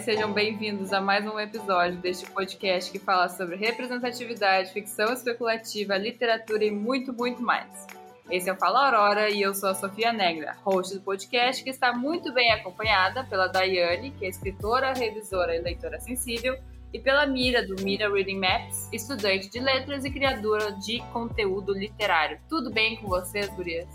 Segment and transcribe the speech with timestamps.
[0.00, 6.64] sejam bem-vindos a mais um episódio deste podcast que fala sobre representatividade, ficção especulativa, literatura
[6.64, 7.86] e muito, muito mais.
[8.30, 11.68] Esse é o Fala Aurora e eu sou a Sofia Negra, host do podcast, que
[11.68, 16.56] está muito bem acompanhada pela Daiane, que é escritora, revisora e leitora sensível,
[16.94, 22.40] e pela Mira, do Mira Reading Maps, estudante de letras e criadora de conteúdo literário.
[22.48, 23.88] Tudo bem com vocês, gurias?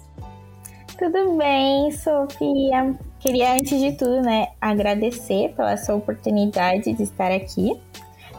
[0.97, 2.95] Tudo bem, Sofia.
[3.19, 7.77] Queria, antes de tudo, né, agradecer pela sua oportunidade de estar aqui.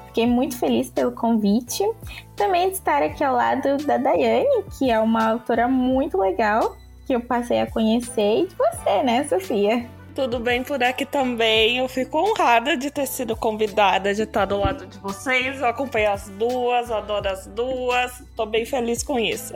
[0.07, 1.85] Fiquei muito feliz pelo convite.
[2.35, 7.15] Também de estar aqui ao lado da Daiane, que é uma autora muito legal, que
[7.15, 9.87] eu passei a conhecer, e de você, né, Sofia?
[10.15, 11.77] Tudo bem por aqui também.
[11.77, 15.61] Eu fico honrada de ter sido convidada de estar do lado de vocês.
[15.61, 18.25] Eu acompanho as duas, adoro as duas.
[18.35, 19.53] Tô bem feliz com isso.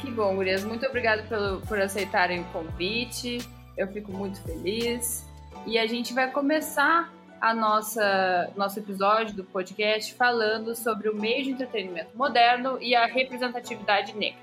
[0.00, 0.64] Que bom, Gurias.
[0.64, 3.38] Muito obrigada pelo, por aceitarem o convite.
[3.76, 5.26] Eu fico muito feliz.
[5.66, 11.44] E a gente vai começar a nossa nosso episódio do podcast falando sobre o meio
[11.44, 14.40] de entretenimento moderno e a representatividade negra.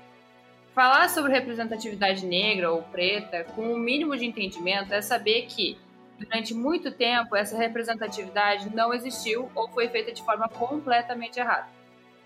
[0.74, 5.76] Falar sobre representatividade negra ou preta com o um mínimo de entendimento é saber que
[6.18, 11.77] durante muito tempo essa representatividade não existiu ou foi feita de forma completamente errada.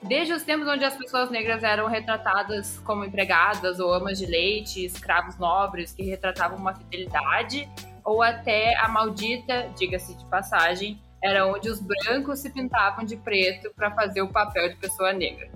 [0.03, 4.85] Desde os tempos onde as pessoas negras eram retratadas como empregadas ou amas de leite,
[4.85, 7.69] escravos nobres que retratavam uma fidelidade,
[8.05, 13.73] ou até a maldita, diga-se de passagem, era onde os brancos se pintavam de preto
[13.77, 15.49] para fazer o papel de pessoa negra.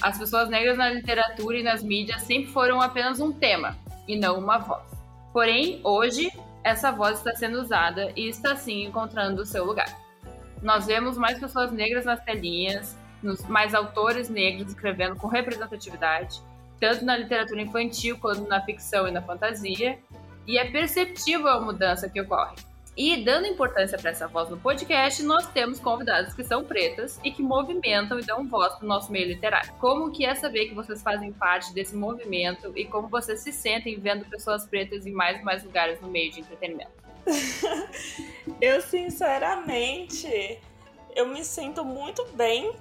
[0.00, 3.76] As pessoas negras na literatura e nas mídias sempre foram apenas um tema
[4.08, 4.84] e não uma voz.
[5.34, 6.30] Porém, hoje,
[6.64, 9.88] essa voz está sendo usada e está sim encontrando o seu lugar.
[10.62, 12.96] Nós vemos mais pessoas negras nas telinhas,
[13.48, 16.40] mais autores negros escrevendo com representatividade,
[16.80, 19.98] tanto na literatura infantil quanto na ficção e na fantasia,
[20.46, 22.56] e é perceptível a mudança que ocorre.
[22.96, 27.30] E dando importância para essa voz no podcast, nós temos convidados que são pretas e
[27.30, 29.70] que movimentam e dão voz para o nosso meio literário.
[29.78, 34.00] Como que é saber que vocês fazem parte desse movimento e como vocês se sentem
[34.00, 36.90] vendo pessoas pretas em mais e mais lugares no meio de entretenimento?
[38.62, 40.58] eu sinceramente,
[41.14, 42.74] eu me sinto muito bem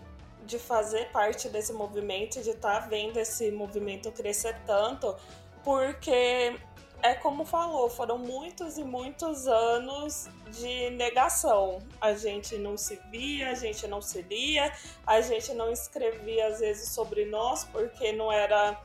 [0.45, 5.15] de fazer parte desse movimento, de estar tá vendo esse movimento crescer tanto,
[5.63, 6.55] porque
[7.01, 11.79] é como falou, foram muitos e muitos anos de negação.
[12.01, 14.71] A gente não se via, a gente não se lia,
[15.05, 18.79] a gente não escrevia às vezes sobre nós porque não era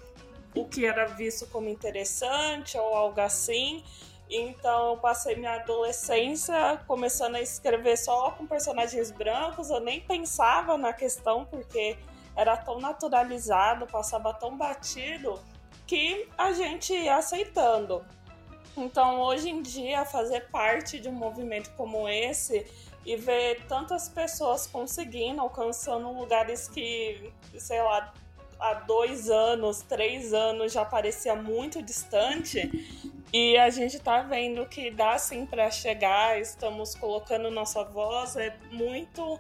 [0.55, 3.83] o que era visto como interessante ou algo assim.
[4.31, 9.71] Então, eu passei minha adolescência começando a escrever só com personagens brancos.
[9.71, 11.99] Eu nem pensava na questão porque
[12.37, 15.41] era tão naturalizado, passava tão batido
[15.85, 18.05] que a gente ia aceitando.
[18.77, 22.65] Então, hoje em dia, fazer parte de um movimento como esse
[23.05, 28.13] e ver tantas pessoas conseguindo, alcançando lugares que, sei lá,
[28.61, 32.71] há dois anos, três anos já parecia muito distante,
[33.33, 38.55] e a gente tá vendo que dá sim para chegar, estamos colocando nossa voz, é
[38.73, 39.39] muito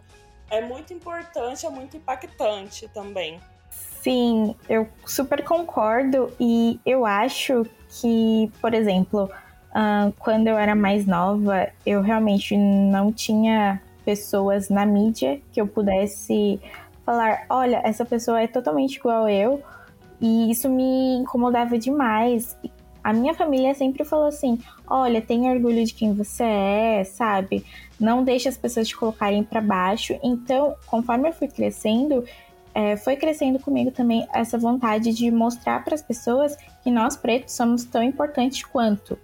[0.50, 3.40] é muito importante, é muito impactante também.
[3.70, 6.32] Sim, eu super concordo.
[6.40, 9.30] E eu acho que, por exemplo,
[9.70, 15.66] uh, quando eu era mais nova, eu realmente não tinha pessoas na mídia que eu
[15.66, 16.60] pudesse
[17.10, 19.62] falar: olha, essa pessoa é totalmente igual eu,
[20.20, 22.56] e isso me incomodava demais
[23.02, 27.64] a minha família sempre falou assim: olha, tenha orgulho de quem você é, sabe?
[27.98, 30.18] Não deixe as pessoas te colocarem para baixo.
[30.22, 32.24] Então, conforme eu fui crescendo,
[32.74, 37.54] é, foi crescendo comigo também essa vontade de mostrar para as pessoas que nós pretos
[37.54, 39.18] somos tão importantes quanto.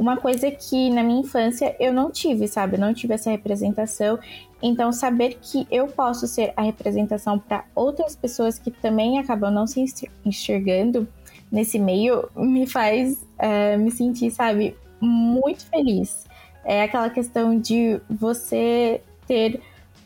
[0.00, 2.76] Uma coisa que na minha infância eu não tive, sabe?
[2.76, 4.18] Eu não tive essa representação.
[4.62, 9.66] Então, saber que eu posso ser a representação para outras pessoas que também acabam não
[9.66, 9.84] se
[10.24, 11.06] enxergando
[11.52, 16.24] nesse meio me faz é, me sentir, sabe, muito feliz.
[16.64, 19.60] É aquela questão de você ter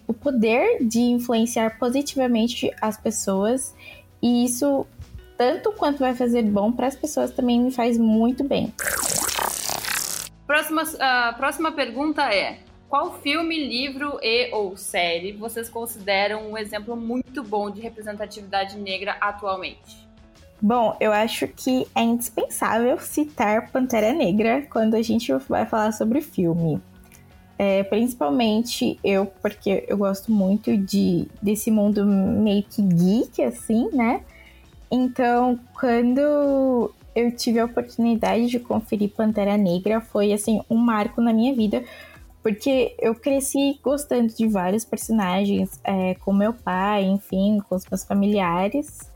[0.09, 3.73] o poder de influenciar positivamente as pessoas
[4.21, 4.85] e isso
[5.39, 8.73] tanto quanto vai fazer bom para as pessoas também me faz muito bem.
[10.47, 12.59] Próxima, a próxima pergunta é:
[12.89, 19.17] qual filme, livro e ou série vocês consideram um exemplo muito bom de representatividade negra
[19.21, 20.05] atualmente?
[20.61, 26.21] Bom, eu acho que é indispensável citar Pantera Negra quando a gente vai falar sobre
[26.21, 26.81] filme.
[27.59, 34.23] É, principalmente eu, porque eu gosto muito de, desse mundo meio que geek, assim, né?
[34.91, 41.33] Então, quando eu tive a oportunidade de conferir Pantera Negra, foi, assim, um marco na
[41.33, 41.85] minha vida,
[42.45, 48.05] Porque eu cresci gostando de vários personagens, é, com meu pai, enfim, com os meus
[48.05, 49.11] familiares.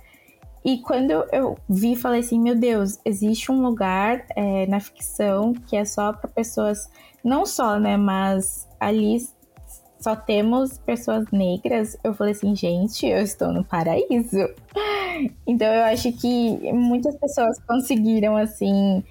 [0.64, 5.76] E quando eu vi, falei assim: meu Deus, existe um lugar é, na ficção que
[5.76, 6.90] é só para pessoas,
[7.22, 9.18] não só, né, mas ali
[10.00, 11.96] só temos pessoas negras.
[12.02, 14.48] Eu falei assim: gente, eu estou no paraíso.
[15.44, 19.02] Então eu acho que muitas pessoas conseguiram, assim,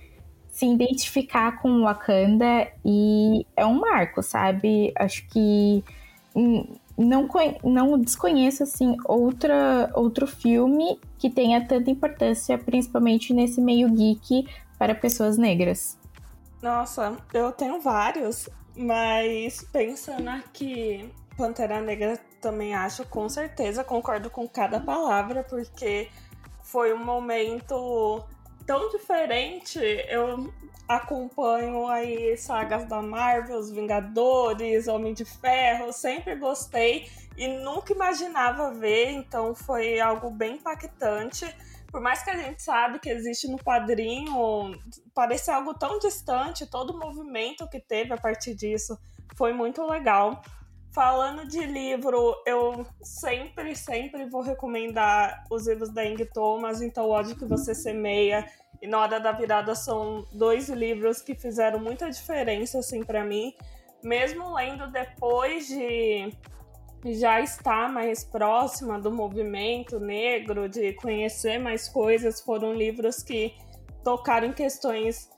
[0.50, 4.94] se identificar com Wakanda e é um marco, sabe?
[4.98, 5.84] Acho que
[6.98, 7.28] não,
[7.64, 14.48] não desconheço assim outra, outro filme que tenha tanta importância, principalmente nesse meio geek
[14.80, 15.98] para pessoas negras.
[16.62, 24.48] Nossa, eu tenho vários, mas pensando aqui, Pantera Negra também acho, com certeza, concordo com
[24.48, 26.10] cada palavra, porque
[26.62, 28.24] foi um momento
[28.66, 29.80] tão diferente.
[30.08, 30.54] Eu
[30.88, 38.74] acompanho aí sagas da Marvel, Os Vingadores, Homem de Ferro, sempre gostei e nunca imaginava
[38.74, 41.46] ver, então foi algo bem impactante.
[41.92, 44.78] Por mais que a gente sabe que existe no quadrinho,
[45.14, 48.98] parece algo tão distante, todo o movimento que teve a partir disso
[49.36, 50.42] foi muito legal.
[50.92, 57.12] Falando de livro, eu sempre, sempre vou recomendar os livros da Ing Thomas, então O
[57.12, 58.50] ódio que você semeia
[58.82, 63.54] e Na Hora da Virada são dois livros que fizeram muita diferença, assim, para mim.
[64.04, 66.32] Mesmo lendo depois de
[67.06, 73.54] já estar mais próxima do movimento negro, de conhecer mais coisas, foram livros que
[74.04, 75.30] tocaram em questões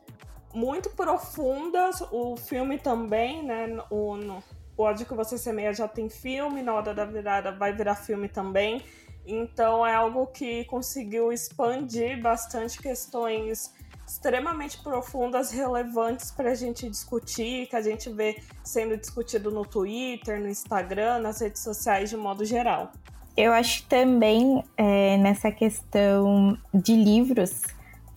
[0.54, 2.02] muito profundas.
[2.12, 3.68] O filme também, né?
[3.90, 4.44] O, no,
[4.78, 8.30] o ódio que você semeia já tem filme, na hora da virada vai virar filme
[8.30, 8.84] também.
[9.26, 13.74] Então é algo que conseguiu expandir bastante questões
[14.10, 20.42] extremamente profundas, relevantes para a gente discutir, que a gente vê sendo discutido no Twitter,
[20.42, 22.92] no Instagram, nas redes sociais de modo geral.
[23.38, 27.62] Eu acho também é, nessa questão de livros,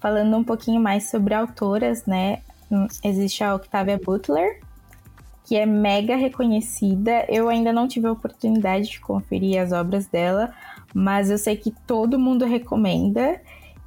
[0.01, 2.41] falando um pouquinho mais sobre autoras, né?
[3.05, 4.61] Existe a Octavia Butler,
[5.45, 7.27] que é mega reconhecida.
[7.29, 10.55] Eu ainda não tive a oportunidade de conferir as obras dela,
[10.95, 13.39] mas eu sei que todo mundo recomenda.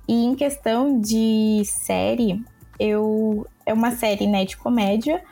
[0.08, 2.44] E em questão de série,
[2.80, 5.24] eu é uma série né, de comédia,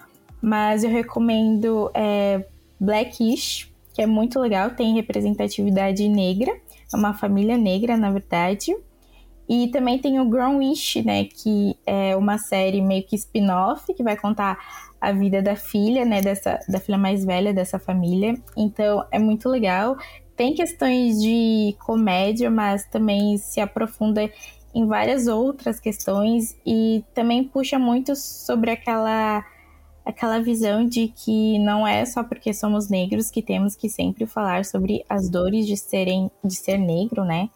[0.41, 2.45] mas eu recomendo é,
[2.79, 6.51] Blackish, que é muito legal, tem representatividade negra,
[6.91, 8.75] é uma família negra, na verdade.
[9.47, 14.17] E também tem o Grownish, né, que é uma série meio que spin-off, que vai
[14.17, 14.57] contar
[14.99, 18.35] a vida da filha, né, dessa, da filha mais velha dessa família.
[18.55, 19.97] Então é muito legal.
[20.35, 24.29] Tem questões de comédia, mas também se aprofunda
[24.73, 29.45] em várias outras questões e também puxa muito sobre aquela
[30.05, 34.65] aquela visão de que não é só porque somos negros que temos que sempre falar
[34.65, 37.49] sobre as dores de serem de ser negro, né?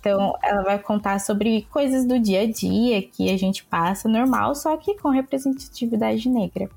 [0.00, 4.54] Então, ela vai contar sobre coisas do dia a dia que a gente passa normal,
[4.54, 6.70] só que com representatividade negra.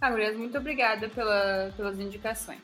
[0.00, 2.60] Ah, muito obrigada pela, pelas indicações.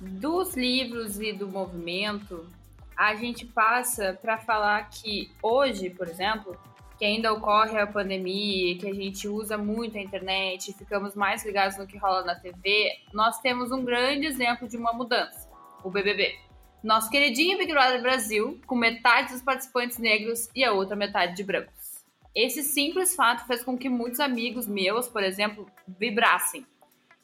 [0.00, 2.46] Dos livros e do movimento,
[3.00, 6.54] a gente passa para falar que hoje, por exemplo,
[6.98, 11.78] que ainda ocorre a pandemia, que a gente usa muito a internet, ficamos mais ligados
[11.78, 15.48] no que rola na TV, nós temos um grande exemplo de uma mudança,
[15.82, 16.38] o BBB.
[16.84, 21.42] Nosso queridinho Big Brother Brasil, com metade dos participantes negros e a outra metade de
[21.42, 22.04] brancos.
[22.34, 26.66] Esse simples fato fez com que muitos amigos meus, por exemplo, vibrassem.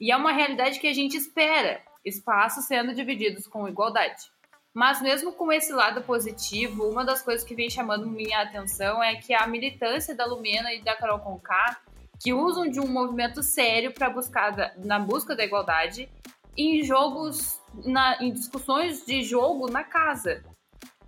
[0.00, 4.34] E é uma realidade que a gente espera, espaços sendo divididos com igualdade.
[4.76, 9.14] Mas mesmo com esse lado positivo, uma das coisas que vem chamando minha atenção é
[9.14, 11.80] que a militância da Lumena e da Carol Conká,
[12.22, 16.10] que usam de um movimento sério para buscar na busca da igualdade
[16.54, 20.44] em jogos na, em discussões de jogo na casa.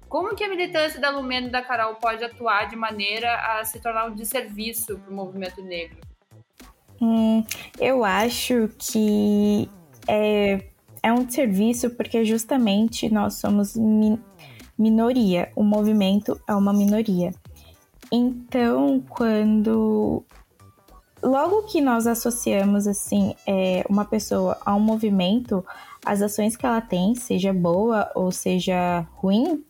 [0.08, 3.82] Como que a militância da Lumena e da Carol pode atuar de maneira a se
[3.82, 5.98] tornar um desserviço para o movimento negro?
[7.02, 7.44] Hum,
[7.78, 9.68] eu acho que
[10.08, 10.67] é,
[11.02, 14.18] é um desserviço porque justamente nós somos mi
[14.78, 17.34] minoria, o movimento é uma minoria.
[18.12, 20.22] Então, quando
[21.20, 25.64] logo que nós associamos assim é, uma pessoa a um movimento,
[26.06, 29.64] as ações que ela tem, seja boa ou seja ruim,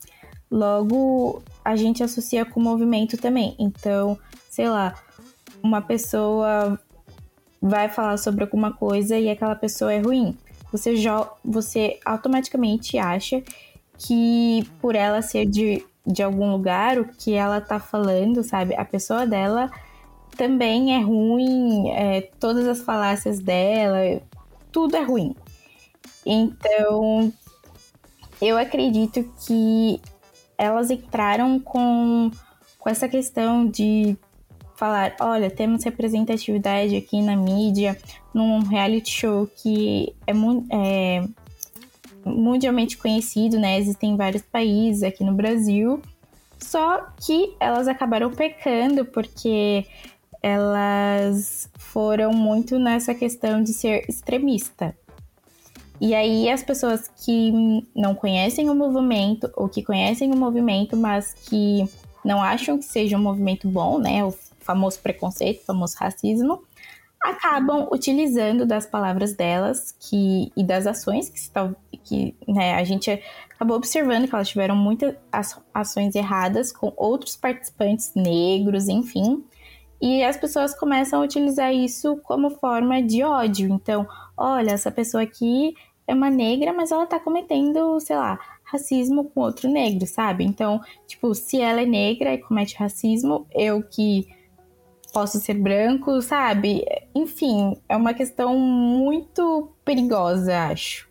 [0.50, 3.56] logo a gente associa com o movimento também.
[3.58, 4.18] Então,
[4.50, 4.94] sei lá,
[5.62, 6.78] uma pessoa
[7.61, 10.37] vai falar sobre alguma coisa e aquela pessoa é ruim.
[10.70, 10.94] Você,
[11.44, 13.42] você automaticamente acha
[13.98, 18.75] que por ela ser de, de algum lugar, o que ela tá falando, sabe?
[18.75, 19.70] A pessoa dela
[20.37, 24.22] também é ruim, é, todas as falácias dela,
[24.70, 25.34] tudo é ruim.
[26.25, 27.32] Então,
[28.40, 30.00] eu acredito que
[30.56, 32.30] elas entraram com,
[32.78, 34.16] com essa questão de
[34.78, 37.99] falar, olha, temos representatividade aqui na mídia,
[38.32, 40.32] num reality show que é,
[40.70, 41.25] é
[42.25, 43.76] mundialmente conhecido, né?
[43.76, 46.00] Existem vários países aqui no Brasil.
[46.61, 49.85] Só que elas acabaram pecando porque
[50.40, 54.97] elas foram muito nessa questão de ser extremista.
[56.00, 57.50] E aí as pessoas que
[57.97, 61.85] não conhecem o movimento ou que conhecem o movimento, mas que
[62.25, 64.25] não acham que seja um movimento bom, né?
[64.25, 64.32] O
[64.68, 66.62] famoso preconceito, famoso racismo,
[67.22, 73.10] acabam utilizando das palavras delas que, e das ações que, que né, a gente
[73.50, 75.16] acabou observando que elas tiveram muitas
[75.72, 79.42] ações erradas com outros participantes negros, enfim.
[80.00, 83.68] E as pessoas começam a utilizar isso como forma de ódio.
[83.68, 84.06] Então,
[84.37, 85.75] olha, essa pessoa aqui
[86.06, 90.44] é uma negra, mas ela tá cometendo, sei lá, racismo com outro negro, sabe?
[90.44, 94.28] Então, tipo, se ela é negra e comete racismo, eu que
[95.12, 96.85] posso ser branco, sabe?
[97.15, 101.09] Enfim, é uma questão muito perigosa, acho.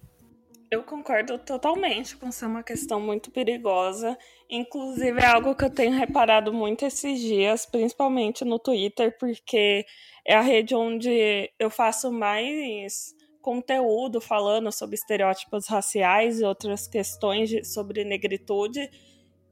[0.69, 4.17] Eu concordo totalmente com ser uma questão muito perigosa.
[4.49, 9.85] Inclusive, é algo que eu tenho reparado muito esses dias, principalmente no Twitter, porque
[10.25, 17.47] é a rede onde eu faço mais conteúdo falando sobre estereótipos raciais e outras questões
[17.47, 18.89] de, sobre negritude.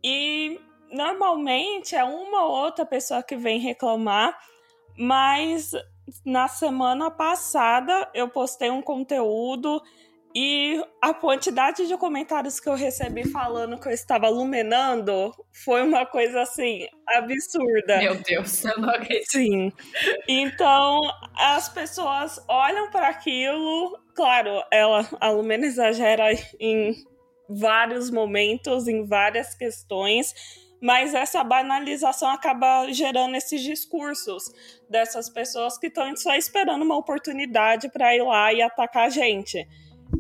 [0.04, 0.60] E
[0.92, 4.38] normalmente é uma ou outra pessoa que vem reclamar,
[4.98, 5.72] mas
[6.26, 9.82] na semana passada eu postei um conteúdo
[10.38, 15.32] e a quantidade de comentários que eu recebi falando que eu estava iluminando
[15.64, 18.00] foi uma coisa assim absurda.
[18.00, 19.32] Meu Deus, eu não acredito.
[19.32, 19.72] Sim.
[20.28, 21.00] Então,
[21.38, 26.26] as pessoas olham para aquilo, claro, ela a Lumena exagera
[26.60, 26.94] em
[27.50, 30.34] vários momentos, em várias questões,
[30.86, 34.44] mas essa banalização acaba gerando esses discursos
[34.88, 39.68] dessas pessoas que estão só esperando uma oportunidade para ir lá e atacar a gente.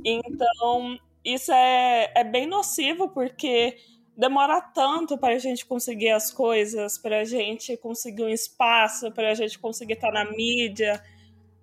[0.04, 3.78] Então, isso é, é bem nocivo porque
[4.18, 9.30] demora tanto para a gente conseguir as coisas, para a gente conseguir um espaço, para
[9.30, 11.00] a gente conseguir estar na mídia.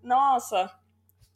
[0.00, 0.70] Nossa.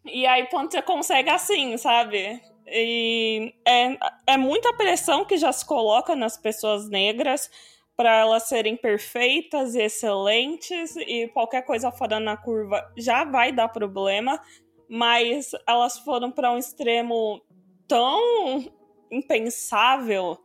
[0.04, 2.40] E aí, quando você consegue assim, sabe?
[2.66, 3.96] E é,
[4.26, 7.50] é muita pressão que já se coloca nas pessoas negras
[7.96, 13.68] para elas serem perfeitas e excelentes, e qualquer coisa fora na curva já vai dar
[13.68, 14.38] problema
[14.88, 17.42] mas elas foram para um extremo
[17.88, 18.64] tão
[19.10, 20.38] impensável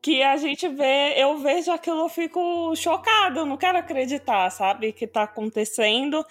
[0.00, 4.92] que a gente vê, eu vejo aquilo, eu fico chocada, eu não quero acreditar, sabe,
[4.92, 6.24] que tá acontecendo,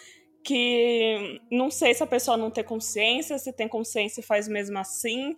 [0.48, 4.80] que não sei se a pessoa não tem consciência, se tem consciência e faz mesmo
[4.80, 5.36] assim,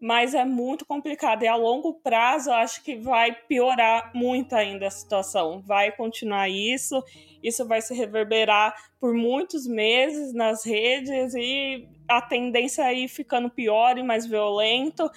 [0.00, 1.42] mas é muito complicado.
[1.42, 5.60] E a longo prazo, eu acho que vai piorar muito ainda a situação.
[5.62, 7.02] Vai continuar isso,
[7.42, 13.50] isso vai se reverberar por muitos meses nas redes e a tendência é ir ficando
[13.50, 15.10] pior e mais violento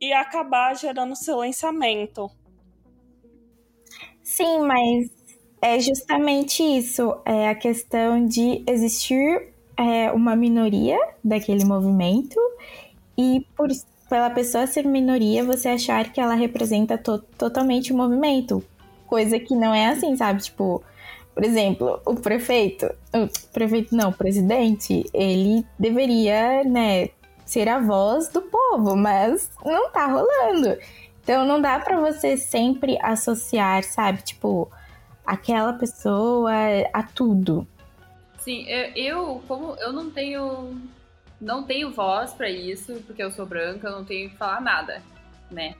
[0.00, 2.30] e acabar gerando silenciamento.
[4.22, 5.21] Sim, mas
[5.62, 7.16] é justamente isso.
[7.24, 12.38] É a questão de existir é, uma minoria daquele movimento
[13.16, 13.68] e por
[14.10, 18.62] pela pessoa ser minoria, você achar que ela representa to totalmente o movimento.
[19.06, 20.42] Coisa que não é assim, sabe?
[20.42, 20.82] Tipo,
[21.34, 27.08] por exemplo, o prefeito, o prefeito não, o presidente, ele deveria, né,
[27.46, 30.76] ser a voz do povo, mas não tá rolando.
[31.22, 34.70] Então não dá para você sempre associar, sabe, tipo,
[35.26, 36.52] aquela pessoa
[36.92, 37.66] a tudo.
[38.38, 40.76] Sim, eu, como eu não tenho
[41.40, 45.02] não tenho voz para isso, porque eu sou branca, eu não tenho que falar nada,
[45.50, 45.74] né?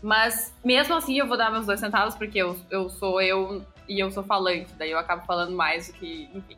[0.00, 3.98] Mas mesmo assim eu vou dar meus dois centavos, porque eu, eu sou eu e
[3.98, 6.30] eu sou falante, daí eu acabo falando mais do que.
[6.32, 6.56] Enfim.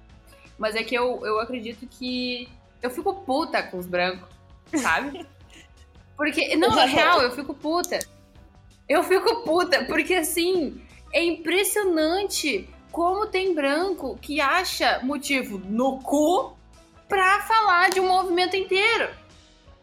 [0.58, 2.48] Mas é que eu, eu acredito que
[2.82, 4.28] eu fico puta com os brancos,
[4.76, 5.26] sabe?
[6.14, 6.54] Porque.
[6.56, 7.98] Não, na real, eu fico puta.
[8.88, 10.78] Eu fico puta, porque assim,
[11.12, 16.56] é impressionante como tem branco que acha motivo no cu
[17.08, 19.10] pra falar de um movimento inteiro.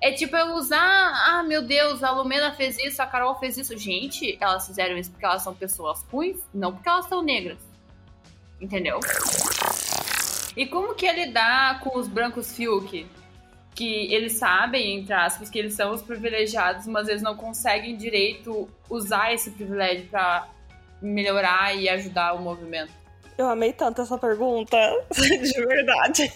[0.01, 0.79] É tipo eu usar,
[1.27, 3.77] ah, meu Deus, a Lumena fez isso, a Carol fez isso.
[3.77, 7.59] Gente, elas fizeram isso porque elas são pessoas ruins, não porque elas são negras.
[8.61, 8.99] Entendeu?
[10.55, 13.05] E como que é lidar com os brancos Fiuk?
[13.75, 18.69] Que eles sabem, entre aspas, que eles são os privilegiados, mas eles não conseguem direito
[18.89, 20.47] usar esse privilégio para
[21.01, 22.91] melhorar e ajudar o movimento.
[23.37, 24.77] Eu amei tanto essa pergunta,
[25.15, 26.31] de verdade.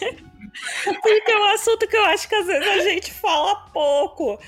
[1.02, 4.40] Porque é um assunto que eu acho que às vezes a gente fala pouco.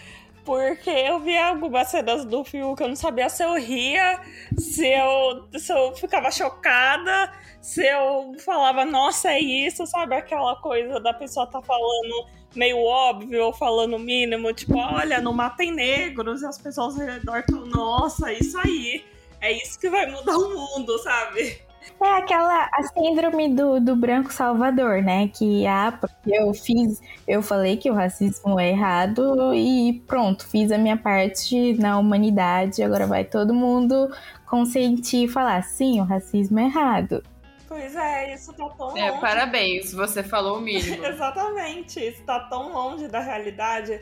[0.46, 4.22] Porque eu vi algumas cenas do filme que eu não sabia se eu ria,
[4.56, 10.16] se eu, se eu ficava chocada, se eu falava, nossa, é isso, sabe?
[10.16, 15.58] Aquela coisa da pessoa tá falando meio óbvio ou falando mínimo, tipo, olha, no mapa
[15.58, 19.04] tem negros e as pessoas ao redor estão, nossa, isso aí.
[19.46, 21.62] É isso que vai mudar o mundo, sabe?
[22.02, 25.28] É aquela a síndrome do, do branco salvador, né?
[25.28, 30.72] Que ah, porque eu fiz, eu falei que o racismo é errado e pronto, fiz
[30.72, 34.12] a minha parte na humanidade, agora vai todo mundo
[34.48, 37.24] consentir e falar, sim, o racismo é errado.
[37.68, 39.22] Pois é, isso tá tão é, longe.
[39.22, 41.06] Parabéns, você falou o mínimo.
[41.06, 44.02] Exatamente, isso tá tão longe da realidade.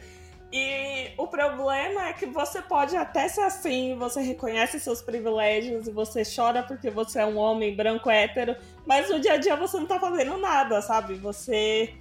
[0.56, 5.92] E o problema é que você pode até ser assim, você reconhece seus privilégios e
[5.92, 8.56] você chora porque você é um homem branco hétero,
[8.86, 11.16] mas no dia a dia você não tá fazendo nada, sabe?
[11.16, 11.96] Você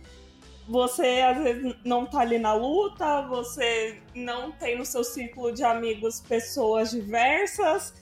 [0.69, 5.65] você às vezes não tá ali na luta, você não tem no seu círculo de
[5.65, 7.95] amigos pessoas diversas,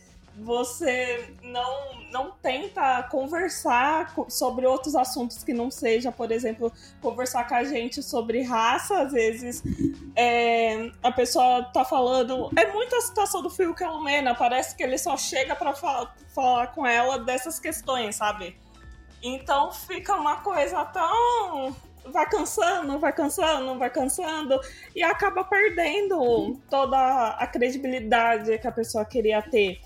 [0.43, 7.55] você não, não tenta conversar sobre outros assuntos que não seja, por exemplo, conversar com
[7.55, 9.03] a gente sobre raça.
[9.03, 9.63] Às vezes
[10.17, 12.51] é, a pessoa tá falando.
[12.57, 16.87] É muita a situação do Phil Calmena, parece que ele só chega para falar com
[16.87, 18.57] ela dessas questões, sabe?
[19.23, 24.59] Então fica uma coisa tão vai cansando, vai cansando, vai cansando
[24.97, 29.81] e acaba perdendo toda a credibilidade que a pessoa queria ter.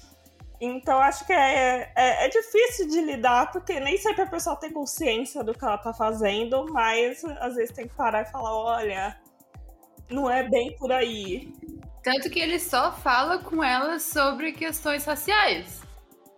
[0.65, 4.73] Então acho que é, é, é, difícil de lidar, porque nem sempre a pessoa tem
[4.73, 9.17] consciência do que ela tá fazendo, mas às vezes tem que parar e falar, olha,
[10.11, 11.53] não é bem por aí.
[12.03, 15.83] Tanto que ele só fala com ela sobre questões raciais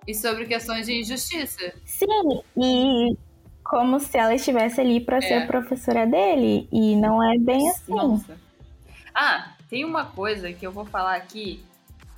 [0.06, 1.72] e sobre questões de injustiça.
[1.84, 3.16] Sim, e
[3.64, 5.20] como se ela estivesse ali para é.
[5.22, 7.94] ser professora dele, e não é bem assim.
[7.94, 8.38] Nossa.
[9.14, 11.64] Ah, tem uma coisa que eu vou falar aqui,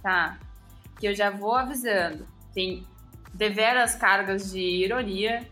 [0.03, 0.39] tá?
[0.99, 2.27] Que eu já vou avisando.
[2.53, 2.87] Tem
[3.33, 5.49] deveras cargas de ironia.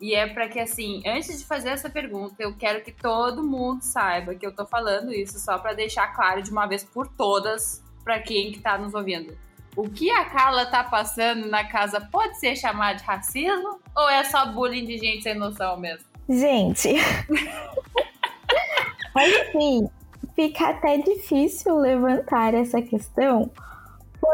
[0.00, 3.82] E é para que, assim, antes de fazer essa pergunta, eu quero que todo mundo
[3.82, 7.82] saiba que eu tô falando isso só para deixar claro de uma vez por todas
[8.02, 9.36] para quem que tá nos ouvindo.
[9.76, 14.24] O que a Carla tá passando na casa pode ser chamado de racismo ou é
[14.24, 16.06] só bullying de gente sem noção mesmo?
[16.28, 16.94] Gente.
[19.14, 19.88] assim,
[20.34, 23.50] fica até difícil levantar essa questão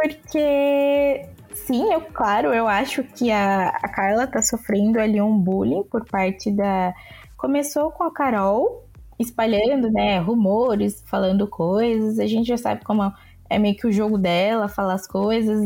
[0.02, 5.82] porque, sim, eu, claro, eu acho que a, a Carla tá sofrendo ali um bullying
[5.84, 6.94] por parte da.
[7.36, 8.84] Começou com a Carol
[9.18, 12.18] espalhando, né, rumores, falando coisas.
[12.18, 13.10] A gente já sabe como
[13.48, 15.58] é meio que o jogo dela, falar as coisas,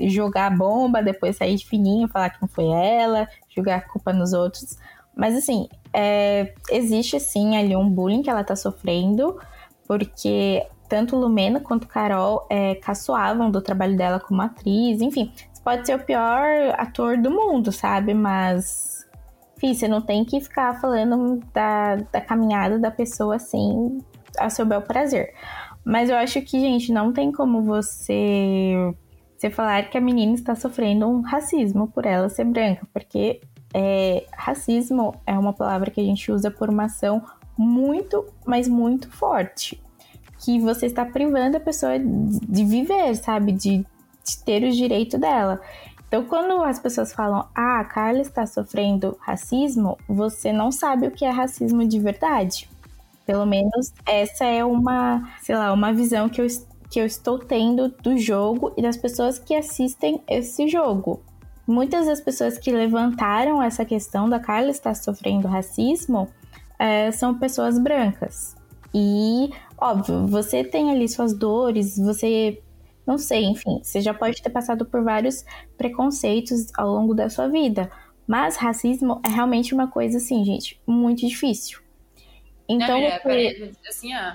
[0.00, 4.12] jogar a bomba, depois sair de fininho, falar que não foi ela, jogar a culpa
[4.12, 4.76] nos outros.
[5.14, 9.38] Mas assim, é, existe sim ali um bullying que ela tá sofrendo,
[9.86, 15.00] porque tanto Lumena quanto Carol é, caçoavam do trabalho dela como atriz.
[15.00, 18.14] Enfim, você pode ser o pior ator do mundo, sabe?
[18.14, 19.06] Mas,
[19.56, 23.98] enfim, você não tem que ficar falando da, da caminhada da pessoa assim,
[24.38, 25.32] a seu bel prazer.
[25.84, 28.74] Mas eu acho que, gente, não tem como você,
[29.36, 33.40] você falar que a menina está sofrendo um racismo por ela ser branca, porque
[33.72, 37.22] é, racismo é uma palavra que a gente usa por uma ação
[37.56, 39.80] muito, mas muito forte
[40.46, 43.50] que você está privando a pessoa de viver, sabe?
[43.50, 45.60] De, de ter o direito dela.
[46.06, 51.10] Então, quando as pessoas falam, ah, a Carla está sofrendo racismo, você não sabe o
[51.10, 52.70] que é racismo de verdade.
[53.26, 56.46] Pelo menos essa é uma, sei lá, uma visão que eu,
[56.88, 61.20] que eu estou tendo do jogo e das pessoas que assistem esse jogo.
[61.66, 66.28] Muitas das pessoas que levantaram essa questão da Carla estar sofrendo racismo
[66.78, 68.54] é, são pessoas brancas.
[68.98, 72.62] E, óbvio, você tem ali suas dores, você.
[73.06, 75.44] Não sei, enfim, você já pode ter passado por vários
[75.78, 77.90] preconceitos ao longo da sua vida.
[78.26, 81.80] Mas racismo é realmente uma coisa, assim, gente, muito difícil.
[82.68, 83.00] Então.
[83.00, 83.72] Não, você...
[83.88, 84.34] assim, ó.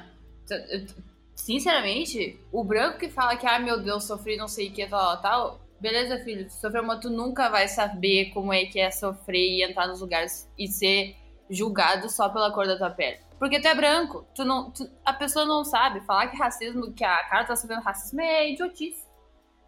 [1.36, 5.22] Sinceramente, o branco que fala que, ah, meu Deus, sofri não sei o que, tal,
[5.22, 5.60] tal.
[5.80, 9.64] Beleza, filho, tu sofreu, mas tu nunca vai saber como é que é sofrer e
[9.64, 11.16] entrar nos lugares e ser
[11.52, 13.20] julgado só pela cor da tua pele.
[13.38, 14.26] Porque tu é branco.
[14.34, 16.00] Tu não, tu, a pessoa não sabe.
[16.02, 19.06] Falar que racismo, que a cara tá sofrendo racismo é idiotice.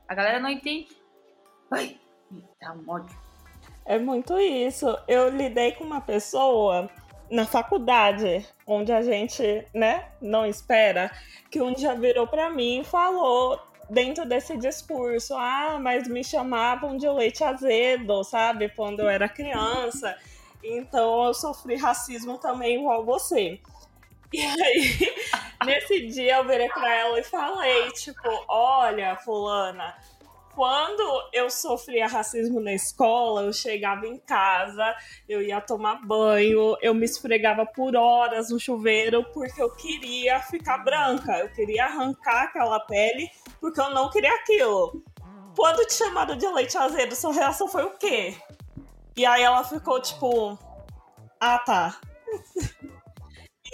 [0.08, 0.96] A galera não entende.
[1.72, 2.00] Ai,
[2.60, 3.16] tá um ódio.
[3.86, 4.98] É muito isso.
[5.08, 6.90] Eu lidei com uma pessoa
[7.30, 11.12] na faculdade, onde a gente, né, não espera,
[11.50, 15.36] que um dia virou para mim e falou: dentro desse discurso.
[15.36, 18.70] Ah, mas me chamavam de leite azedo, sabe?
[18.70, 20.16] Quando eu era criança.
[20.64, 23.60] Então eu sofri racismo também igual você.
[24.32, 25.14] E aí,
[25.66, 29.96] nesse dia eu virei pra ela e falei, tipo, olha, fulana,
[30.56, 34.96] quando eu sofria racismo na escola, eu chegava em casa,
[35.28, 40.78] eu ia tomar banho, eu me esfregava por horas no chuveiro porque eu queria ficar
[40.80, 45.04] branca, eu queria arrancar aquela pele porque eu não queria aquilo.
[45.56, 48.36] Quando te chamaram de leite azedo, sua reação foi o quê?
[49.16, 50.58] E aí ela ficou tipo,
[51.40, 52.00] ah tá.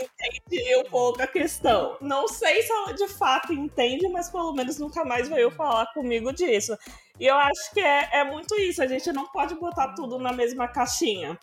[0.02, 1.98] entendi um pouco a questão.
[2.02, 6.34] Não sei se ela de fato entende, mas pelo menos nunca mais veio falar comigo
[6.34, 6.78] disso.
[7.20, 10.32] E eu acho que é, é muito isso, a gente não pode botar tudo na
[10.32, 11.38] mesma caixinha.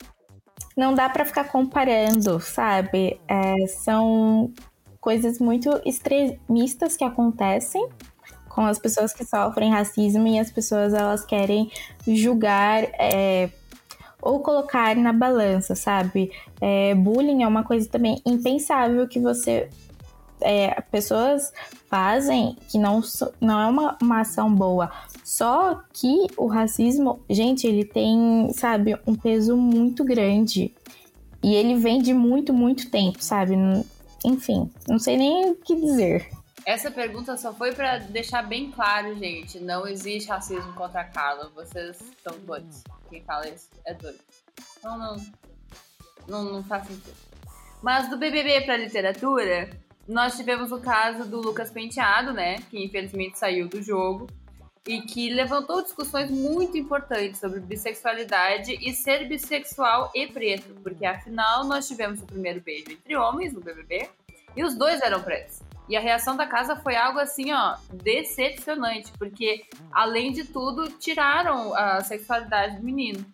[0.77, 3.21] Não dá para ficar comparando, sabe?
[3.29, 4.53] É, são
[5.01, 7.89] coisas muito extremistas que acontecem
[8.49, 11.71] com as pessoas que sofrem racismo e as pessoas elas querem
[12.07, 13.51] julgar é,
[14.27, 16.33] ou colocar na balança, sabe?
[16.61, 19.69] É, bullying é uma coisa também impensável que você.
[20.41, 21.51] É, pessoas
[21.89, 23.01] fazem que não,
[23.41, 24.91] não é uma, uma ação boa.
[25.25, 30.75] Só que o racismo, gente, ele tem, sabe, um peso muito grande.
[31.43, 33.55] E ele vem de muito, muito tempo, sabe?
[34.25, 36.29] Enfim, não sei nem o que dizer.
[36.67, 39.61] Essa pergunta só foi para deixar bem claro, gente.
[39.61, 41.49] Não existe racismo contra a Carla.
[41.55, 42.83] Vocês estão doidos.
[43.09, 44.19] Quem fala isso é doido.
[44.77, 45.17] Então não,
[46.27, 47.15] não, não faz sentido.
[47.81, 49.71] Mas do BBB para literatura,
[50.09, 52.57] nós tivemos o caso do Lucas Penteado, né?
[52.69, 54.27] Que infelizmente saiu do jogo
[54.85, 61.65] e que levantou discussões muito importantes sobre bissexualidade e ser bissexual e preto, porque afinal
[61.65, 64.09] nós tivemos o primeiro beijo entre homens no BBB
[64.57, 65.56] e os dois eram pretos.
[65.89, 71.75] E a reação da casa foi algo assim, ó, decepcionante, porque além de tudo tiraram
[71.75, 73.25] a sexualidade do menino.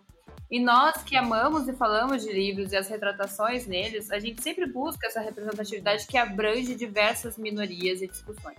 [0.50, 4.66] E nós que amamos e falamos de livros e as retratações neles, a gente sempre
[4.66, 8.58] busca essa representatividade que abrange diversas minorias e discussões.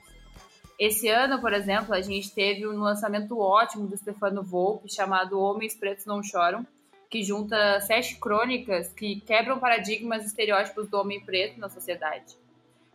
[0.80, 5.76] Esse ano, por exemplo, a gente teve um lançamento ótimo do Stefano Volpe chamado Homens
[5.76, 6.66] Pretos Não Choram,
[7.12, 12.36] que junta sete crônicas que quebram paradigmas e estereótipos do homem preto na sociedade.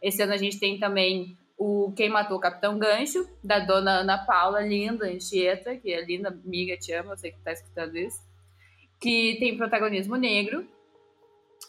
[0.03, 4.19] Esse ano a gente tem também o Quem Matou o Capitão Gancho, da dona Ana
[4.19, 8.21] Paula, linda, Anchieta, que é linda, amiga, te amo, eu sei que tá escutando isso,
[9.01, 10.67] que tem protagonismo negro.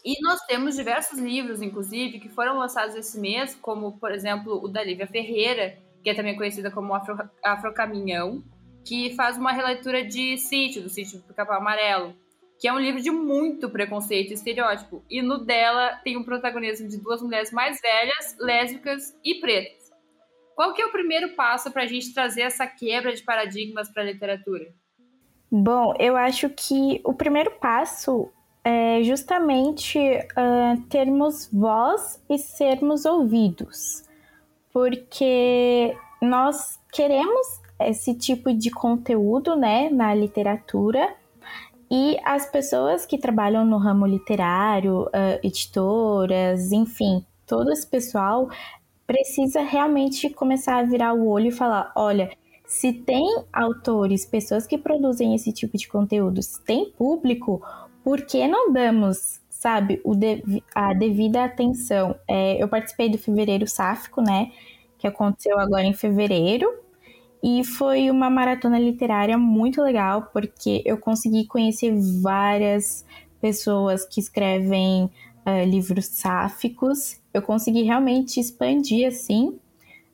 [0.04, 4.68] E nós temos diversos livros, inclusive, que foram lançados esse mês, como, por exemplo, o
[4.68, 8.42] da Lívia Ferreira, que é também conhecida como Afro, Afro Caminhão,
[8.84, 12.14] que faz uma releitura de Sítio, do Sítio do Capão Amarelo
[12.60, 15.02] que é um livro de muito preconceito e estereótipo.
[15.08, 19.90] E no dela tem um protagonismo de duas mulheres mais velhas, lésbicas e pretas.
[20.54, 24.02] Qual que é o primeiro passo para a gente trazer essa quebra de paradigmas para
[24.02, 24.66] a literatura?
[25.50, 28.30] Bom, eu acho que o primeiro passo
[28.62, 34.04] é justamente uh, termos voz e sermos ouvidos,
[34.70, 41.16] porque nós queremos esse tipo de conteúdo, né, na literatura,
[41.90, 45.08] e as pessoas que trabalham no ramo literário,
[45.42, 48.48] editoras, enfim, todo esse pessoal
[49.06, 52.30] precisa realmente começar a virar o olho e falar: olha,
[52.64, 57.60] se tem autores, pessoas que produzem esse tipo de conteúdo, se tem público,
[58.04, 62.14] por que não damos, sabe, o de, a devida atenção?
[62.28, 64.52] É, eu participei do Fevereiro Sáfico, né?
[64.96, 66.72] Que aconteceu agora em fevereiro.
[67.42, 73.04] E foi uma maratona literária muito legal, porque eu consegui conhecer várias
[73.40, 75.10] pessoas que escrevem
[75.46, 77.18] uh, livros sáficos.
[77.32, 79.58] Eu consegui realmente expandir, assim,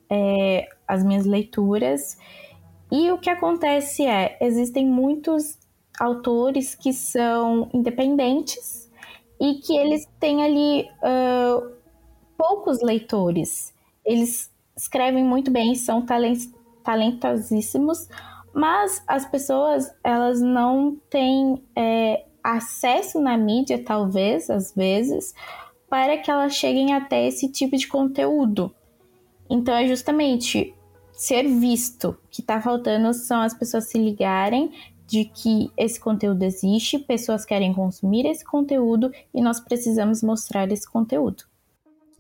[0.09, 2.17] é, as minhas leituras.
[2.91, 5.59] E o que acontece é, existem muitos
[5.99, 8.89] autores que são independentes
[9.41, 11.73] e que eles têm ali uh,
[12.37, 13.75] poucos leitores.
[14.05, 16.05] Eles escrevem muito bem, são
[16.87, 18.09] talentosíssimos,
[18.55, 25.35] mas as pessoas elas não têm é, acesso na mídia, talvez, às vezes,
[25.91, 28.73] para que elas cheguem até esse tipo de conteúdo.
[29.51, 30.73] Então é justamente
[31.13, 32.17] ser visto.
[32.31, 34.73] Que está faltando são as pessoas se ligarem
[35.07, 40.89] de que esse conteúdo existe, pessoas querem consumir esse conteúdo e nós precisamos mostrar esse
[40.91, 41.45] conteúdo.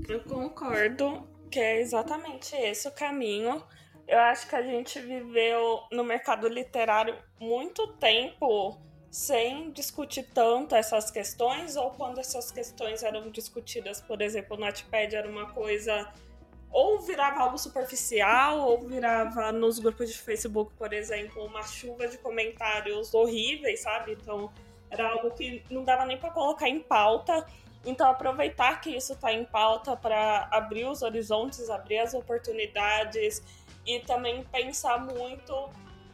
[0.08, 3.62] Eu concordo que é exatamente esse o caminho
[4.06, 8.78] eu acho que a gente viveu no mercado literário muito tempo
[9.10, 15.14] sem discutir tanto essas questões, ou quando essas questões eram discutidas, por exemplo, no Notepad
[15.14, 16.12] era uma coisa
[16.70, 22.18] ou virava algo superficial, ou virava nos grupos de Facebook, por exemplo, uma chuva de
[22.18, 24.12] comentários horríveis, sabe?
[24.12, 24.52] Então
[24.90, 27.46] era algo que não dava nem para colocar em pauta.
[27.84, 33.42] Então aproveitar que isso está em pauta para abrir os horizontes, abrir as oportunidades
[33.86, 35.70] e também pensar muito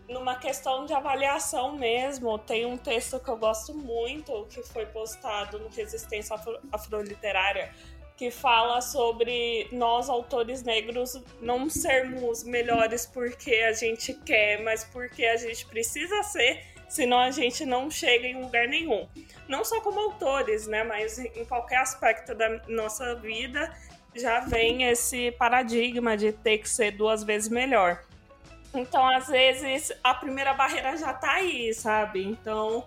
[0.08, 2.38] numa questão de avaliação mesmo.
[2.38, 7.72] Tem um texto que eu gosto muito que foi postado no Resistência Afro Afroliterária
[8.16, 15.24] que fala sobre nós, autores negros, não sermos melhores porque a gente quer, mas porque
[15.24, 19.08] a gente precisa ser, senão a gente não chega em lugar nenhum.
[19.48, 23.74] Não só como autores, né, mas em qualquer aspecto da nossa vida
[24.14, 28.02] já vem esse paradigma de ter que ser duas vezes melhor.
[28.74, 32.24] Então, às vezes, a primeira barreira já tá aí, sabe?
[32.24, 32.84] Então,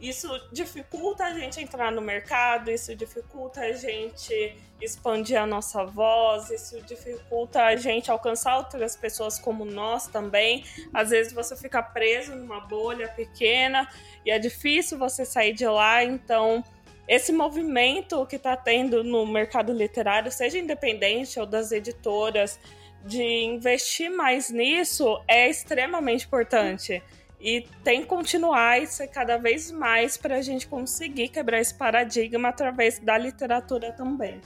[0.00, 6.50] isso dificulta a gente entrar no mercado, isso dificulta a gente expandir a nossa voz,
[6.50, 10.64] isso dificulta a gente alcançar outras pessoas como nós também.
[10.92, 13.88] Às vezes você fica preso numa bolha pequena
[14.24, 16.62] e é difícil você sair de lá, então
[17.06, 22.58] esse movimento que está tendo no mercado literário, seja independente ou das editoras,
[23.04, 27.02] de investir mais nisso é extremamente importante.
[27.38, 31.74] E tem que continuar e ser cada vez mais para a gente conseguir quebrar esse
[31.74, 34.40] paradigma através da literatura também.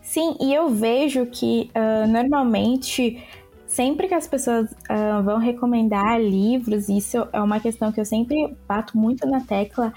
[0.00, 3.20] Sim, e eu vejo que uh, normalmente,
[3.66, 8.54] sempre que as pessoas uh, vão recomendar livros, isso é uma questão que eu sempre
[8.68, 9.92] bato muito na tecla.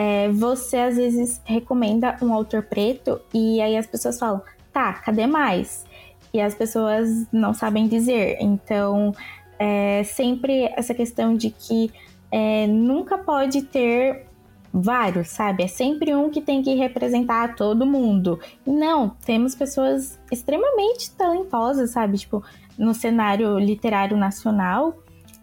[0.00, 4.40] É, você às vezes recomenda um autor preto e aí as pessoas falam,
[4.72, 5.84] tá, cadê mais?
[6.32, 8.36] E as pessoas não sabem dizer.
[8.40, 9.12] Então,
[9.58, 11.90] é sempre essa questão de que
[12.30, 14.28] é, nunca pode ter
[14.72, 15.64] vários, sabe?
[15.64, 18.38] É sempre um que tem que representar todo mundo.
[18.64, 22.18] Não, temos pessoas extremamente talentosas, sabe?
[22.18, 22.44] Tipo,
[22.78, 24.96] no cenário literário nacional,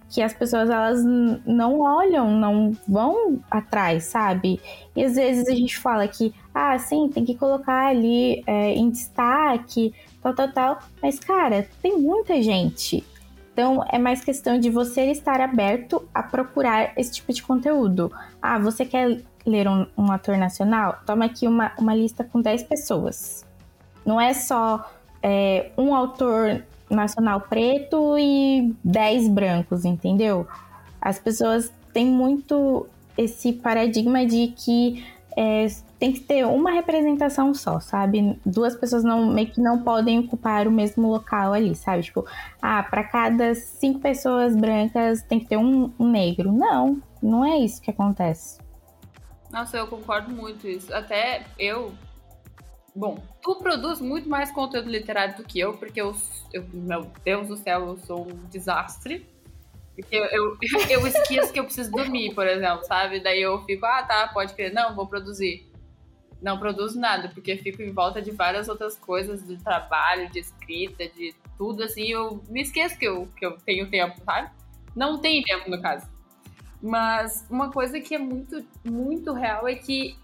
[0.10, 4.62] que as pessoas elas não olham, não vão atrás, sabe?
[4.96, 8.90] E às vezes a gente fala que, ah, sim, tem que colocar ali é, em
[8.90, 10.80] destaque, tal, tal, tal.
[11.02, 13.04] Mas, cara, tem muita gente.
[13.52, 18.12] Então, é mais questão de você estar aberto a procurar esse tipo de conteúdo.
[18.42, 21.00] Ah, você quer ler um, um ator nacional?
[21.06, 23.46] Toma aqui uma, uma lista com 10 pessoas.
[24.06, 24.92] Não é só
[25.24, 30.48] é, um autor nacional preto e 10 brancos, entendeu?
[31.02, 35.06] As pessoas têm muito esse paradigma de que
[35.38, 35.68] é,
[36.00, 38.40] tem que ter uma representação só, sabe?
[38.46, 42.04] Duas pessoas não meio que não podem ocupar o mesmo local ali, sabe?
[42.04, 42.26] Tipo,
[42.62, 46.52] ah, para cada cinco pessoas brancas tem que ter um, um, negro.
[46.52, 48.60] Não, não é isso que acontece.
[49.52, 50.94] Nossa, eu concordo muito isso.
[50.94, 51.94] Até eu.
[52.96, 56.16] Bom, tu produz muito mais conteúdo literário do que eu, porque eu,
[56.52, 59.26] eu meu Deus do céu, eu sou um desastre
[59.96, 60.58] porque eu, eu,
[60.90, 63.22] eu esqueço que eu preciso dormir, por exemplo, sabe?
[63.22, 64.74] Daí eu fico, ah, tá, pode crer.
[64.74, 65.72] Não, vou produzir.
[66.42, 71.08] Não produzo nada, porque fico em volta de várias outras coisas, de trabalho, de escrita,
[71.08, 72.12] de tudo, assim.
[72.12, 74.52] Eu me esqueço que eu, que eu tenho tempo, sabe?
[74.94, 76.06] Não tenho tempo, no caso.
[76.82, 80.18] Mas uma coisa que é muito, muito real é que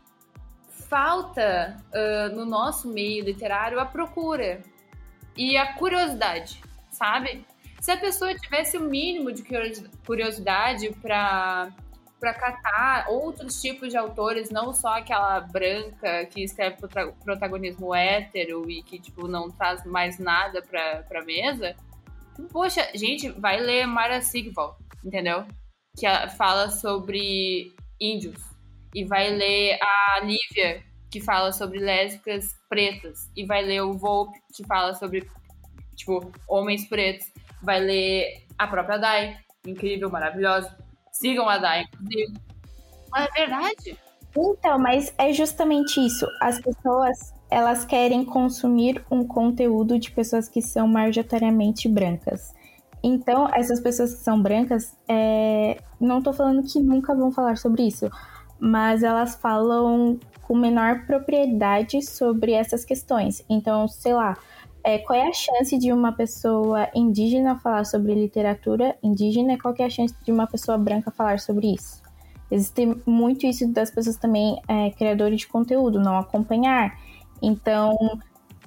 [0.91, 4.62] falta uh, no nosso meio literário a procura
[5.38, 7.45] e a curiosidade, sabe?
[7.80, 9.41] Se a pessoa tivesse o mínimo de
[10.06, 11.71] curiosidade para
[12.19, 16.77] para catar outros tipos de autores, não só aquela branca que escreve
[17.23, 21.75] protagonismo hétero e que, tipo, não traz mais nada pra, pra mesa.
[22.51, 25.47] Poxa, gente, vai ler Mara Sigval, entendeu?
[25.97, 26.06] Que
[26.38, 28.51] fala sobre índios.
[28.93, 33.32] E vai ler a Lívia, que fala sobre lésbicas pretas.
[33.36, 35.27] E vai ler o Volpe, que fala sobre,
[35.95, 40.75] tipo, homens pretos vai ler a própria Dai, incrível, maravilhosa.
[41.12, 42.34] Sigam a Dai, inclusive.
[43.12, 43.97] Mas é verdade.
[44.36, 46.25] Então, mas é justamente isso.
[46.41, 52.54] As pessoas, elas querem consumir um conteúdo de pessoas que são majoritariamente brancas.
[53.04, 55.77] Então, essas pessoas que são brancas, é...
[55.99, 58.10] não estou falando que nunca vão falar sobre isso,
[58.62, 63.43] mas elas falam com menor propriedade sobre essas questões.
[63.50, 64.38] Então, sei lá,
[64.84, 69.74] é, qual é a chance de uma pessoa indígena falar sobre literatura indígena e qual
[69.80, 72.02] é a chance de uma pessoa branca falar sobre isso?
[72.52, 77.00] Existe muito isso das pessoas também, é, criadores de conteúdo, não acompanhar.
[77.41, 77.97] Então,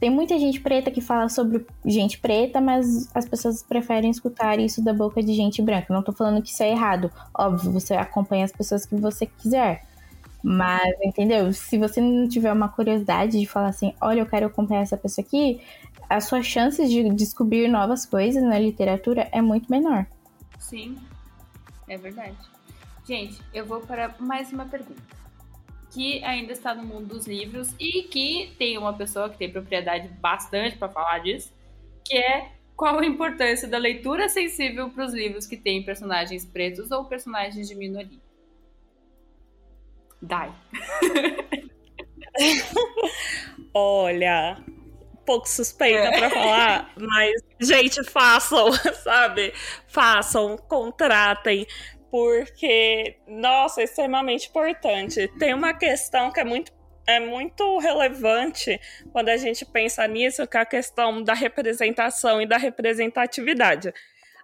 [0.04, 4.84] tem muita gente preta que fala sobre gente preta, mas as pessoas preferem escutar isso
[4.84, 5.94] da boca de gente branca.
[5.94, 7.10] Não tô falando que isso é errado.
[7.32, 9.82] Óbvio, você acompanha as pessoas que você quiser.
[10.42, 11.50] Mas, entendeu?
[11.54, 15.24] Se você não tiver uma curiosidade de falar assim, olha, eu quero acompanhar essa pessoa
[15.24, 15.62] aqui,
[16.06, 20.04] as suas chances de descobrir novas coisas na literatura é muito menor.
[20.58, 20.98] Sim,
[21.88, 22.36] é verdade.
[23.06, 25.23] Gente, eu vou para mais uma pergunta.
[25.94, 30.08] Que ainda está no mundo dos livros e que tem uma pessoa que tem propriedade
[30.08, 31.52] bastante para falar disso,
[32.04, 36.90] que é qual a importância da leitura sensível para os livros que têm personagens pretos
[36.90, 38.18] ou personagens de minoria?
[40.20, 40.52] Dai.
[43.72, 44.56] Olha,
[45.24, 46.18] pouco suspeita é.
[46.18, 49.52] para falar, mas gente, façam, sabe?
[49.86, 51.66] Façam, contratem,
[52.14, 55.26] porque nossa, é extremamente importante.
[55.36, 56.72] Tem uma questão que é muito
[57.08, 58.80] é muito relevante
[59.12, 63.92] quando a gente pensa nisso, que é a questão da representação e da representatividade.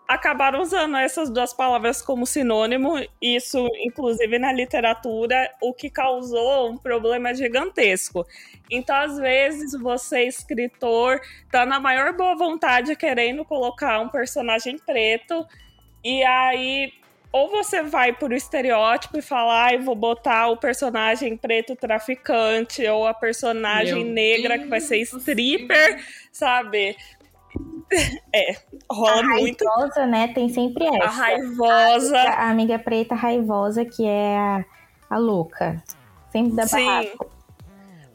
[0.08, 6.76] Acabaram usando essas duas palavras como sinônimo, isso, inclusive na literatura, o que causou um
[6.76, 8.26] problema gigantesco.
[8.68, 11.20] Então, às vezes, você, escritor,
[11.52, 15.46] tá na maior boa vontade querendo colocar um personagem preto,
[16.02, 16.99] e aí
[17.32, 23.06] ou você vai por estereótipo e falar, ah, vou botar o personagem preto traficante, ou
[23.06, 26.06] a personagem Meu negra Deus que vai ser stripper, Deus.
[26.32, 26.96] sabe?
[28.32, 28.54] É,
[28.88, 29.66] rola a muito.
[29.66, 30.28] A raivosa, né?
[30.28, 31.04] Tem sempre essa.
[31.06, 32.16] A raivosa.
[32.16, 34.64] A, a amiga preta raivosa, que é a,
[35.10, 35.82] a louca.
[36.30, 36.86] Sempre dá Sim.
[36.86, 37.39] barraco.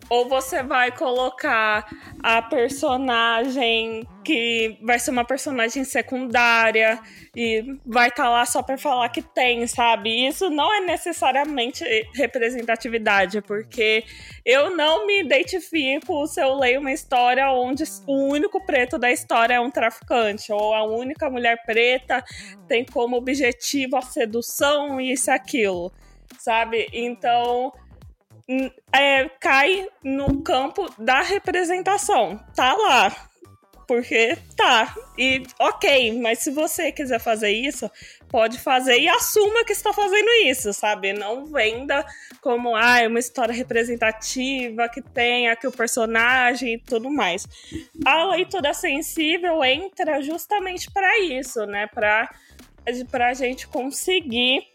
[0.10, 1.88] Ou você vai colocar
[2.22, 7.00] a personagem que vai ser uma personagem secundária
[7.36, 10.28] e vai estar tá lá só para falar que tem, sabe?
[10.28, 14.04] Isso não é necessariamente representatividade, porque
[14.46, 19.56] eu não me identifico se eu leio uma história onde o único preto da história
[19.56, 22.24] é um traficante, ou a única mulher preta
[22.68, 25.92] tem como objetivo a sedução e isso aquilo,
[26.40, 26.88] sabe?
[26.94, 27.74] Então
[28.92, 32.40] é, cai no campo da representação.
[32.56, 33.30] Tá lá.
[33.88, 34.96] Porque tá.
[35.18, 37.90] E ok, mas se você quiser fazer isso,
[38.30, 41.14] pode fazer e assuma que está fazendo isso, sabe?
[41.14, 42.06] Não venda
[42.42, 47.48] como ah, é uma história representativa que tem aqui o personagem e tudo mais.
[48.04, 51.88] A leitura sensível entra justamente para isso, né?
[51.88, 52.30] Para
[53.14, 54.75] a gente conseguir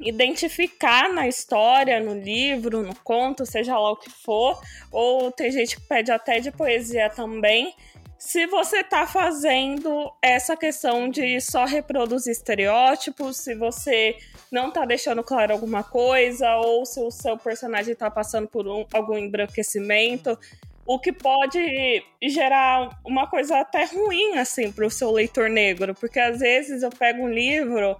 [0.00, 5.76] identificar na história, no livro, no conto, seja lá o que for, ou tem gente
[5.76, 7.74] que pede até de poesia também.
[8.18, 14.16] Se você tá fazendo essa questão de só reproduzir estereótipos, se você
[14.50, 18.86] não tá deixando claro alguma coisa, ou se o seu personagem tá passando por um,
[18.92, 20.38] algum embranquecimento,
[20.86, 26.38] o que pode gerar uma coisa até ruim, assim, pro seu leitor negro, porque às
[26.38, 27.98] vezes eu pego um livro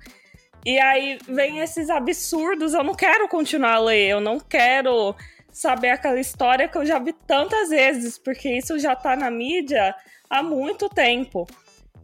[0.66, 5.14] e aí vem esses absurdos, eu não quero continuar a ler, eu não quero
[5.48, 9.94] saber aquela história que eu já vi tantas vezes, porque isso já tá na mídia
[10.28, 11.46] há muito tempo.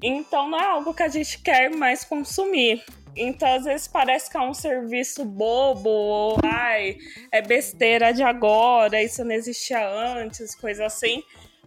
[0.00, 2.84] Então não é algo que a gente quer mais consumir.
[3.16, 6.96] Então, às vezes parece que é um serviço bobo, ou ai,
[7.32, 11.20] é besteira de agora, isso não existia antes, coisa assim.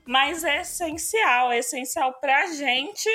[0.08, 3.10] Mas é essencial, é essencial pra gente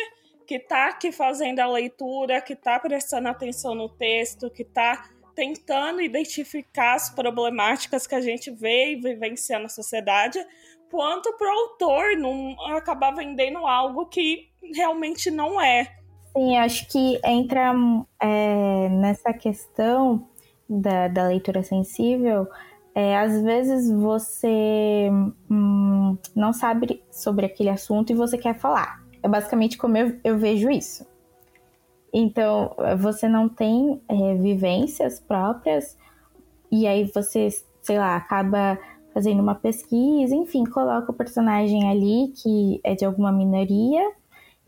[0.50, 6.00] que está aqui fazendo a leitura, que está prestando atenção no texto, que está tentando
[6.00, 10.44] identificar as problemáticas que a gente vê e vivencia na sociedade,
[10.90, 15.86] quanto para o autor não acabar vendendo algo que realmente não é.
[16.36, 17.72] Sim, acho que entra
[18.20, 20.28] é, nessa questão
[20.68, 22.48] da, da leitura sensível.
[22.92, 25.08] É, às vezes você
[25.48, 28.99] hum, não sabe sobre aquele assunto e você quer falar.
[29.22, 31.06] É basicamente como eu, eu vejo isso.
[32.12, 35.96] Então, você não tem é, vivências próprias,
[36.70, 37.48] e aí você,
[37.82, 38.78] sei lá, acaba
[39.14, 44.02] fazendo uma pesquisa, enfim, coloca o personagem ali que é de alguma minoria,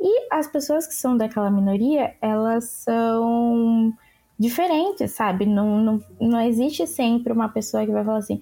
[0.00, 3.92] e as pessoas que são daquela minoria, elas são
[4.38, 5.46] diferentes, sabe?
[5.46, 8.40] Não, não, não existe sempre uma pessoa que vai falar assim,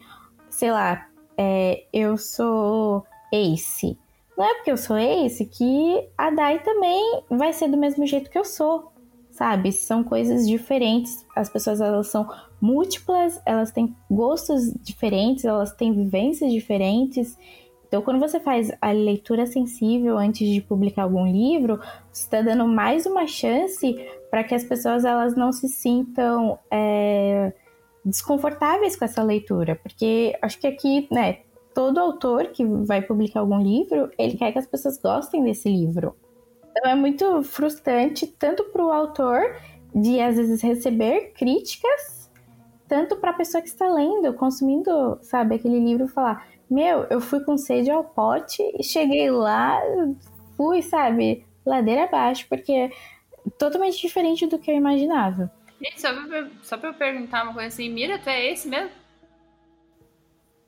[0.49, 3.99] sei lá, é, eu sou Ace.
[4.41, 8.31] Não é porque eu sou esse que a Dai também vai ser do mesmo jeito
[8.31, 8.91] que eu sou,
[9.31, 9.71] sabe?
[9.71, 11.27] São coisas diferentes.
[11.37, 12.27] As pessoas elas são
[12.59, 17.37] múltiplas, elas têm gostos diferentes, elas têm vivências diferentes.
[17.87, 21.79] Então, quando você faz a leitura sensível antes de publicar algum livro,
[22.11, 23.95] você está dando mais uma chance
[24.31, 27.53] para que as pessoas elas não se sintam é,
[28.03, 31.41] desconfortáveis com essa leitura, porque acho que aqui, né,
[31.81, 36.15] todo autor que vai publicar algum livro, ele quer que as pessoas gostem desse livro.
[36.71, 39.57] Então é muito frustrante tanto para o autor
[39.95, 42.31] de às vezes receber críticas,
[42.87, 47.41] tanto para a pessoa que está lendo, consumindo, sabe, aquele livro, falar: Meu, eu fui
[47.41, 49.81] com sede ao pote e cheguei lá,
[50.59, 52.91] fui, sabe, ladeira abaixo, porque é
[53.59, 55.51] totalmente diferente do que eu imaginava.
[55.83, 59.00] Gente, só pra, só pra eu perguntar uma coisa assim, Mira, tu é esse mesmo?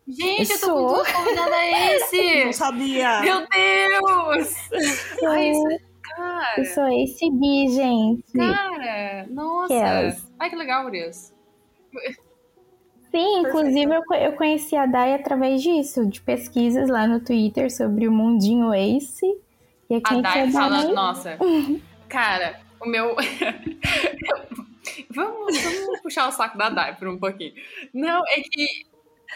[0.07, 2.45] Gente, eu, eu tô com duas convidadas esse!
[2.45, 3.21] Não sabia!
[3.21, 4.57] Meu Deus!
[5.29, 5.65] Ai, isso,
[6.03, 6.55] cara!
[6.59, 8.33] Eu sou esse bi, gente!
[8.33, 10.23] Cara, nossa!
[10.39, 11.33] Ai, que legal, Urias!
[13.13, 18.09] Sim, inclusive eu, eu conheci a Dai através disso, de pesquisas lá no Twitter sobre
[18.09, 19.27] o mundinho Ace.
[19.91, 21.39] E a Dai fala, nossa,
[22.09, 23.15] cara, o meu.
[25.15, 27.53] vamos, vamos puxar o saco da Dai por um pouquinho.
[27.93, 28.91] Não, é que.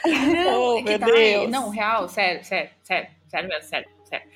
[0.04, 1.10] Não, oh, é que Dai.
[1.10, 1.50] Deus.
[1.50, 4.28] Não, real, sério, sério, sério, sério mesmo, sério, sério.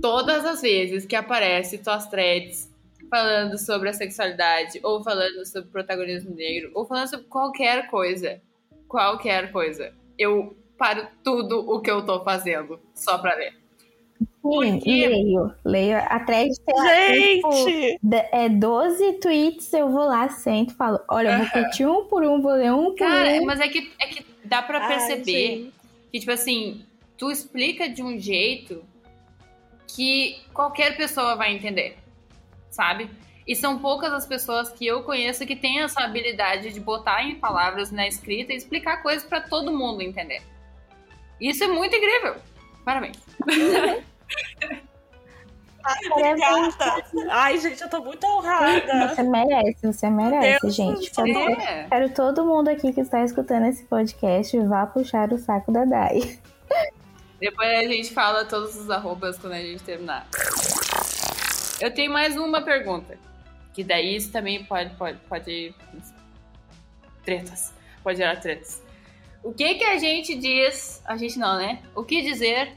[0.00, 2.72] Todas as vezes que aparece tuas threads
[3.10, 8.40] falando sobre a sexualidade, ou falando sobre protagonismo negro, ou falando sobre qualquer coisa,
[8.88, 13.52] qualquer coisa, eu paro tudo o que eu tô fazendo só pra ler.
[14.18, 15.06] Sim, Porque...
[15.06, 15.96] leio, leio.
[15.96, 21.50] A thread tem tipo, é 12 tweets, eu vou lá, sento falo, olha, eu vou
[21.50, 23.46] curtir um por um, vou ler um por Cara, um.
[23.46, 25.72] mas é que, é que dá pra perceber Ai,
[26.12, 26.84] que, tipo assim,
[27.16, 28.84] tu explica de um jeito
[29.88, 31.96] que qualquer pessoa vai entender,
[32.70, 33.08] sabe?
[33.46, 37.34] E são poucas as pessoas que eu conheço que têm essa habilidade de botar em
[37.34, 40.42] palavras na escrita e explicar coisas para todo mundo entender.
[41.40, 42.36] Isso é muito incrível.
[42.84, 43.18] Parabéns.
[45.84, 47.04] Ai, obrigada.
[47.30, 49.14] Ai, gente, eu tô muito honrada.
[49.14, 51.10] Você merece, você merece, Deus gente.
[51.10, 51.86] Quero, é.
[51.88, 56.38] quero, todo mundo aqui que está escutando esse podcast vá puxar o saco da Dai.
[57.38, 60.26] Depois a gente fala todos os arrobas quando a gente terminar.
[61.80, 63.18] Eu tenho mais uma pergunta.
[63.74, 65.74] Que daí isso também pode, pode, pode.
[67.24, 67.74] Tretas.
[68.02, 68.82] Pode gerar tretas.
[69.42, 71.02] O que que a gente diz.
[71.04, 71.82] A gente não, né?
[71.94, 72.72] O que dizer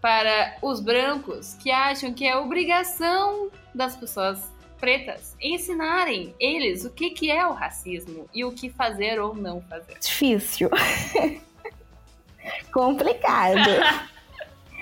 [0.00, 4.38] para os brancos que acham que é obrigação das pessoas
[4.78, 9.60] pretas ensinarem eles o que, que é o racismo e o que fazer ou não
[9.62, 9.98] fazer?
[9.98, 10.70] Difícil.
[12.72, 13.68] Complicado.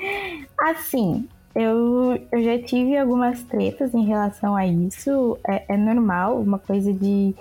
[0.61, 5.39] assim, eu, eu já tive algumas tretas em relação a isso.
[5.49, 7.35] É, é normal, uma coisa de,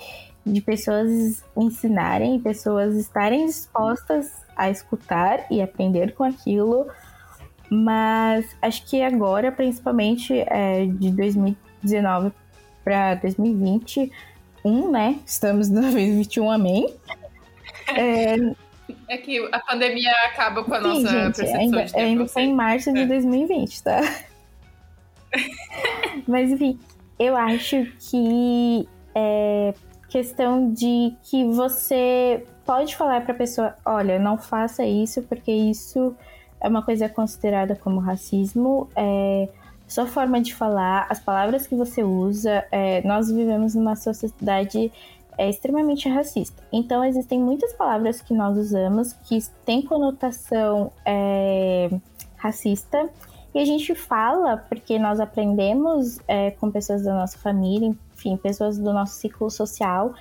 [0.45, 6.88] de pessoas ensinarem, pessoas estarem dispostas a escutar e aprender com aquilo.
[7.84, 12.32] Mas acho que agora, principalmente é, de 2019
[12.84, 15.19] para 2021, né?
[15.26, 16.93] Estamos no 2021, amém.
[17.88, 18.36] É,
[19.07, 22.05] é que a pandemia acaba com a Sim, nossa gente, percepção ainda, de tempo.
[22.05, 23.05] Ainda foi em março de é.
[23.05, 24.01] 2020, tá?
[26.28, 26.80] Mas enfim,
[27.19, 29.73] eu acho que é
[30.09, 36.15] questão de que você pode falar para a pessoa, olha, não faça isso porque isso
[36.66, 38.89] é uma coisa considerada como racismo.
[38.95, 39.47] É,
[39.88, 42.66] sua forma de falar, as palavras que você usa.
[42.72, 44.91] É, nós vivemos numa sociedade
[45.38, 46.63] é extremamente racista.
[46.72, 51.89] Então, existem muitas palavras que nós usamos que têm conotação é,
[52.36, 53.09] racista.
[53.53, 58.78] E a gente fala porque nós aprendemos é, com pessoas da nossa família, enfim, pessoas
[58.78, 60.16] do nosso ciclo social.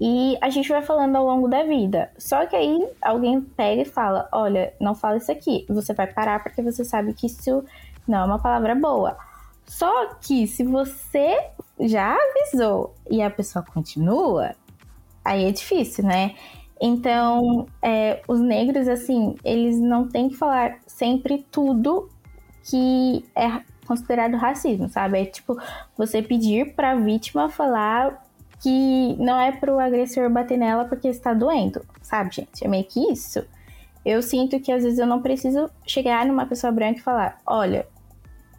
[0.00, 2.10] E a gente vai falando ao longo da vida.
[2.18, 5.64] Só que aí alguém pega e fala: Olha, não fala isso aqui.
[5.68, 7.64] Você vai parar porque você sabe que isso
[8.06, 9.16] não é uma palavra boa.
[9.66, 11.38] Só que se você
[11.80, 14.54] já avisou e a pessoa continua,
[15.24, 16.34] aí é difícil, né?
[16.80, 22.10] Então, é, os negros, assim, eles não têm que falar sempre tudo
[22.64, 25.20] que é considerado racismo, sabe?
[25.20, 25.56] É tipo
[25.96, 28.22] você pedir para a vítima falar
[28.64, 32.64] que não é pro agressor bater nela porque está doendo, sabe, gente?
[32.64, 33.44] É meio que isso.
[34.02, 37.86] Eu sinto que às vezes eu não preciso chegar numa pessoa branca e falar: olha,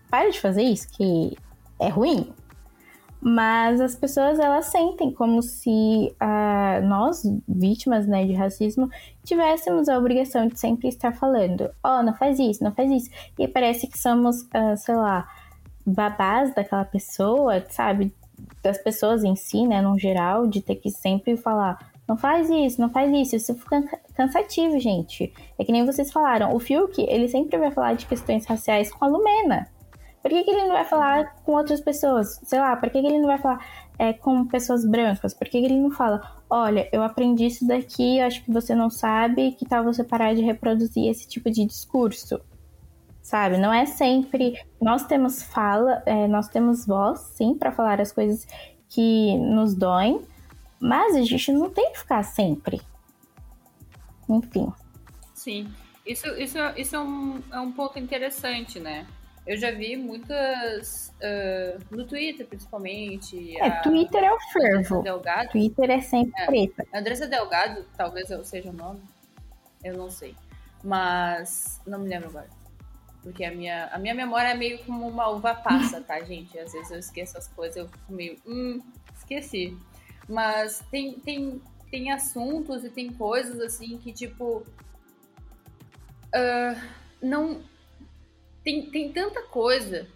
[0.08, 1.36] para de fazer isso, que
[1.80, 2.32] é ruim.
[3.20, 8.88] Mas as pessoas elas sentem como se uh, nós, vítimas né, de racismo,
[9.24, 13.10] tivéssemos a obrigação de sempre estar falando: ó, oh, não faz isso, não faz isso.
[13.40, 15.28] E parece que somos, uh, sei lá,
[15.84, 18.14] babás daquela pessoa, sabe?
[18.62, 22.80] Das pessoas em si, né, no geral, de ter que sempre falar: não faz isso,
[22.80, 23.36] não faz isso.
[23.36, 23.84] Isso fica
[24.16, 25.34] cansativo, gente.
[25.58, 26.54] É que nem vocês falaram.
[26.54, 29.68] O Fiuk, ele sempre vai falar de questões raciais com a Lumena.
[30.22, 32.40] Por que, que ele não vai falar com outras pessoas?
[32.44, 33.64] Sei lá, por que, que ele não vai falar
[34.00, 35.36] é, com pessoas brancas?
[35.36, 36.20] Por que, que ele não fala,
[36.50, 40.42] olha, eu aprendi isso daqui, acho que você não sabe, que tal você parar de
[40.42, 42.42] reproduzir esse tipo de discurso?
[43.26, 43.58] Sabe?
[43.58, 44.54] Não é sempre.
[44.80, 48.46] Nós temos fala, é, nós temos voz, sim, para falar as coisas
[48.88, 50.22] que nos doem,
[50.80, 52.80] mas a gente não tem que ficar sempre.
[54.30, 54.72] Enfim.
[55.34, 55.74] Sim.
[56.06, 59.08] Isso, isso, isso é, um, é um ponto interessante, né?
[59.48, 61.12] Eu já vi muitas.
[61.16, 63.58] Uh, no Twitter, principalmente.
[63.58, 65.02] É, Twitter é o fervo.
[65.02, 65.50] Delgado.
[65.50, 66.46] Twitter é sempre é.
[66.46, 66.86] preta.
[66.94, 69.02] Andressa Delgado, talvez seja o nome.
[69.84, 70.36] Eu não sei.
[70.84, 71.82] Mas.
[71.88, 72.65] Não me lembro agora.
[73.26, 76.60] Porque a minha, a minha memória é meio como uma uva passa, tá, gente?
[76.60, 78.38] Às vezes eu esqueço as coisas, eu fico meio.
[78.46, 78.80] Hum,
[79.16, 79.76] esqueci.
[80.30, 81.60] Mas tem, tem,
[81.90, 84.64] tem assuntos e tem coisas assim que, tipo.
[86.28, 86.80] Uh,
[87.20, 87.64] não.
[88.64, 90.08] Tem, tem tanta coisa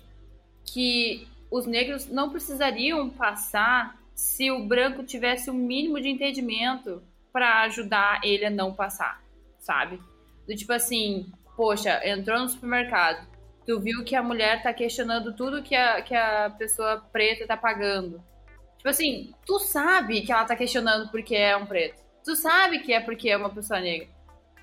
[0.63, 7.01] que os negros não precisariam passar se o branco tivesse o mínimo de entendimento
[7.33, 9.19] para ajudar ele a não passar,
[9.57, 9.99] sabe?
[10.47, 13.27] Do tipo assim, poxa, entrou no supermercado,
[13.67, 17.57] tu viu que a mulher tá questionando tudo que a, que a pessoa preta tá
[17.57, 18.23] pagando.
[18.77, 22.01] Tipo assim, tu sabe que ela tá questionando porque é um preto.
[22.23, 24.07] Tu sabe que é porque é uma pessoa negra.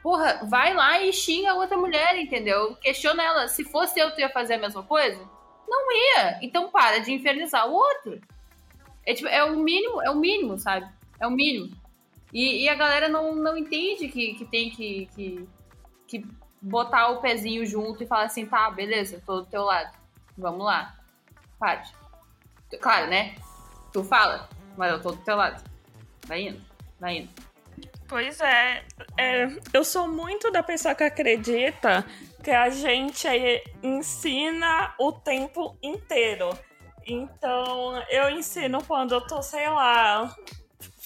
[0.02, 2.74] Porra, vai lá e xinga a outra mulher, entendeu?
[2.76, 3.48] Questiona ela.
[3.48, 5.20] Se fosse eu, tu ia fazer a mesma coisa?
[5.68, 6.38] Não ia.
[6.40, 8.18] Então para de infernizar o outro.
[9.04, 10.90] É, tipo, é o mínimo, é o mínimo, sabe?
[11.20, 11.76] É o mínimo.
[12.32, 15.48] E, e a galera não, não entende que, que tem que, que,
[16.08, 19.96] que botar o pezinho junto e falar assim, tá, beleza, tô do teu lado.
[20.36, 20.94] Vamos lá.
[21.58, 21.94] Pode.
[22.80, 23.36] Claro, né?
[23.92, 25.62] Tu fala, mas eu tô do teu lado.
[26.26, 26.60] Vai indo,
[26.98, 27.30] vai indo.
[28.08, 28.84] Pois é,
[29.18, 32.04] é, eu sou muito da pessoa que acredita
[32.42, 33.26] que a gente
[33.82, 36.56] ensina o tempo inteiro.
[37.06, 40.34] Então, eu ensino quando eu tô, sei lá,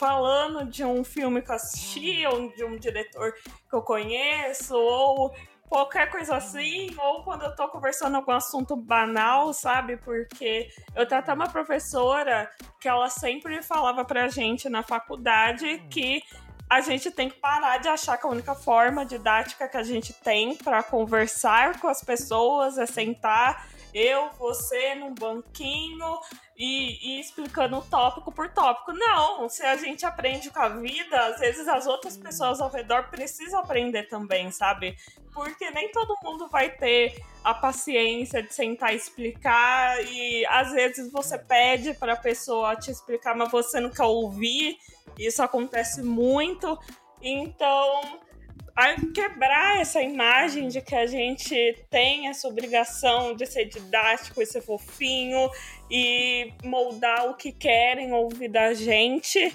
[0.00, 5.34] falando de um filme que eu assisti, ou de um diretor que eu conheço, ou
[5.70, 9.96] qualquer coisa assim, ou quando eu tô conversando algum assunto banal, sabe?
[9.98, 12.50] Porque eu tenho até uma professora
[12.80, 16.24] que ela sempre falava pra gente na faculdade que
[16.68, 20.12] a gente tem que parar de achar que a única forma didática que a gente
[20.12, 26.18] tem para conversar com as pessoas é sentar eu, você num banquinho
[26.56, 28.92] e, e, explicando tópico por tópico.
[28.92, 33.10] Não, se a gente aprende com a vida, às vezes as outras pessoas ao redor
[33.10, 34.96] precisam aprender também, sabe?
[35.32, 41.10] Porque nem todo mundo vai ter a paciência de sentar e explicar e às vezes
[41.10, 44.76] você pede para a pessoa te explicar, mas você não quer ouvir.
[45.18, 46.78] Isso acontece muito.
[47.22, 48.20] Então,
[48.74, 51.54] a quebrar essa imagem de que a gente
[51.90, 55.50] tem essa obrigação de ser didático e ser fofinho
[55.90, 59.54] e moldar o que querem ouvir da gente,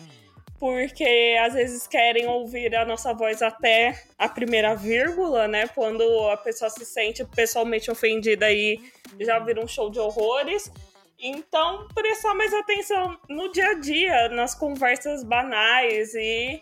[0.59, 5.68] porque às vezes querem ouvir a nossa voz até a primeira vírgula, né?
[5.68, 8.80] Quando a pessoa se sente pessoalmente ofendida e
[9.20, 10.72] já vira um show de horrores.
[11.20, 16.61] Então, prestar mais atenção no dia a dia, nas conversas banais e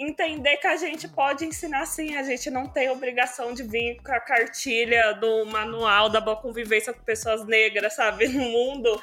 [0.00, 4.12] entender que a gente pode ensinar sim, a gente não tem obrigação de vir com
[4.12, 8.98] a cartilha do manual da boa convivência com pessoas negras, sabe, no mundo,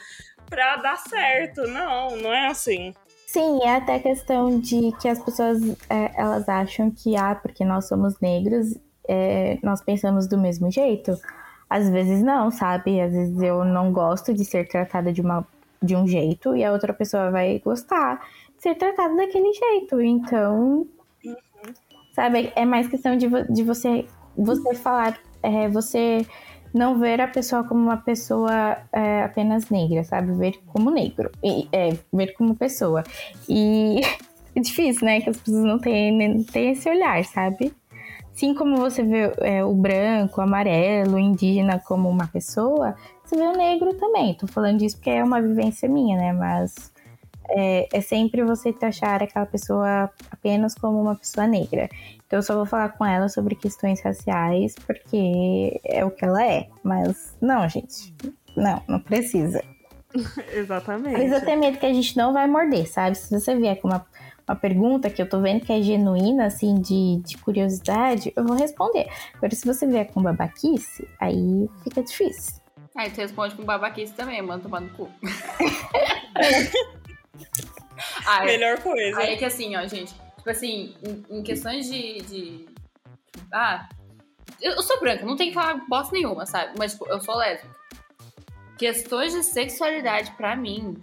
[0.50, 1.68] pra dar certo.
[1.68, 2.94] Não, não é assim.
[3.28, 7.88] Sim, é até questão de que as pessoas é, elas acham que, ah, porque nós
[7.88, 8.76] somos negros,
[9.08, 11.20] é, nós pensamos do mesmo jeito.
[11.70, 13.00] Às vezes não, sabe?
[13.00, 15.46] Às vezes eu não gosto de ser tratada de, uma,
[15.84, 18.26] de um jeito e a outra pessoa vai gostar
[18.68, 20.02] ser tratado daquele jeito.
[20.02, 20.88] Então,
[21.24, 21.36] uhum.
[22.14, 24.06] sabe, é mais questão de, de você,
[24.36, 26.26] você falar, é, você
[26.74, 30.34] não ver a pessoa como uma pessoa é, apenas negra, sabe?
[30.34, 33.04] Ver como negro, e, é, ver como pessoa.
[33.48, 34.02] E
[34.56, 35.22] é difícil, né?
[35.22, 37.74] Que as pessoas não têm, têm esse olhar, sabe?
[38.34, 43.36] Assim como você vê é, o branco, o amarelo, o indígena como uma pessoa, você
[43.36, 44.36] vê o negro também.
[44.36, 46.34] Tô falando disso porque é uma vivência minha, né?
[46.34, 46.92] Mas
[47.50, 51.90] é, é sempre você taxar aquela pessoa apenas como uma pessoa negra.
[52.26, 56.46] Então eu só vou falar com ela sobre questões raciais porque é o que ela
[56.46, 56.68] é.
[56.84, 58.14] Mas não, gente.
[58.56, 59.64] Não, não precisa.
[60.54, 61.14] Exatamente.
[61.14, 63.16] Precisa ter medo que a gente não vai morder, sabe?
[63.16, 64.06] Se você vier com uma,
[64.48, 68.56] uma pergunta que eu tô vendo que é genuína, assim, de, de curiosidade, eu vou
[68.58, 69.08] responder.
[69.36, 72.62] Agora, se você vier com babaquice, aí fica difícil.
[72.96, 75.08] Aí tu responde com babaquice também, mano, tomar no cu.
[78.26, 79.20] Ai, Melhor coisa.
[79.20, 80.14] Aí é que assim, ó, gente.
[80.38, 82.66] Tipo assim, em, em questões de, de.
[83.52, 83.88] Ah.
[84.62, 86.74] Eu, sou branca, não tem que falar bosta nenhuma, sabe?
[86.78, 87.76] Mas, tipo, eu sou lésbica.
[88.78, 91.02] Questões de sexualidade, pra mim.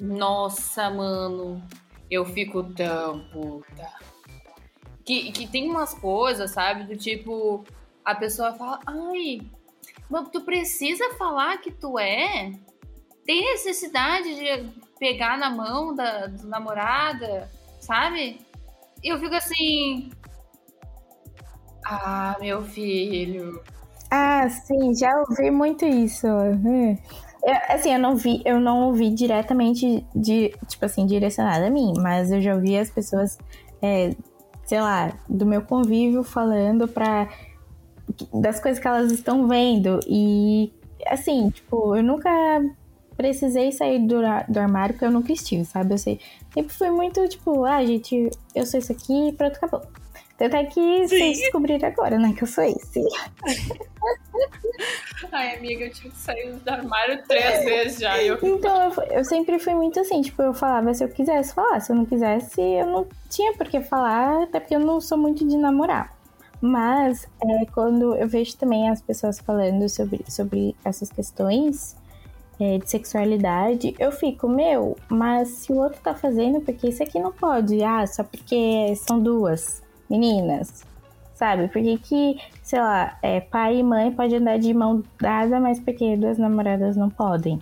[0.00, 1.62] Nossa, mano.
[2.10, 3.92] Eu fico tão puta.
[5.04, 6.84] Que, que tem umas coisas, sabe?
[6.84, 7.64] Do tipo.
[8.04, 9.40] A pessoa fala, ai,
[10.08, 12.52] mas tu precisa falar que tu é?
[13.24, 18.40] Tem necessidade de pegar na mão da, da namorada, sabe?
[19.02, 20.10] E eu fico assim.
[21.84, 23.62] Ah, meu filho.
[24.10, 26.26] Ah, sim, já ouvi muito isso.
[26.26, 26.96] Hum.
[27.44, 31.92] Eu, assim, eu não vi, eu não ouvi diretamente de, tipo assim, direcionado a mim,
[31.98, 33.38] mas eu já ouvi as pessoas,
[33.80, 34.16] é,
[34.64, 37.28] sei lá, do meu convívio falando pra
[38.32, 40.00] das coisas que elas estão vendo.
[40.08, 40.72] E
[41.06, 42.30] assim, tipo, eu nunca
[43.16, 44.16] precisei sair do,
[44.48, 45.94] do armário porque eu nunca estive, sabe?
[45.94, 46.20] Eu sei,
[46.52, 49.82] sempre fui muito, tipo, ah, gente, eu sou isso aqui e pronto, acabou.
[50.38, 51.08] Tanto é que Sim.
[51.08, 53.02] vocês descobriram agora, né, que eu sou esse.
[55.32, 58.22] Ai, amiga, eu tive que sair do armário três vezes já.
[58.22, 58.38] Eu...
[58.42, 61.90] Então, eu, eu, sempre fui muito assim, tipo, eu falava se eu quisesse falar, se
[61.90, 65.46] eu não quisesse, eu não tinha por que falar, até porque eu não sou muito
[65.46, 66.14] de namorar.
[66.60, 71.96] Mas, é, quando eu vejo também as pessoas falando sobre, sobre essas questões,
[72.58, 77.18] é, de sexualidade, eu fico, meu, mas se o outro tá fazendo, porque isso aqui
[77.18, 77.82] não pode?
[77.82, 80.84] Ah, só porque são duas meninas,
[81.34, 81.68] sabe?
[81.68, 86.16] Porque que, sei lá, é, pai e mãe podem andar de mão dada, mas porque
[86.16, 87.60] duas namoradas não podem?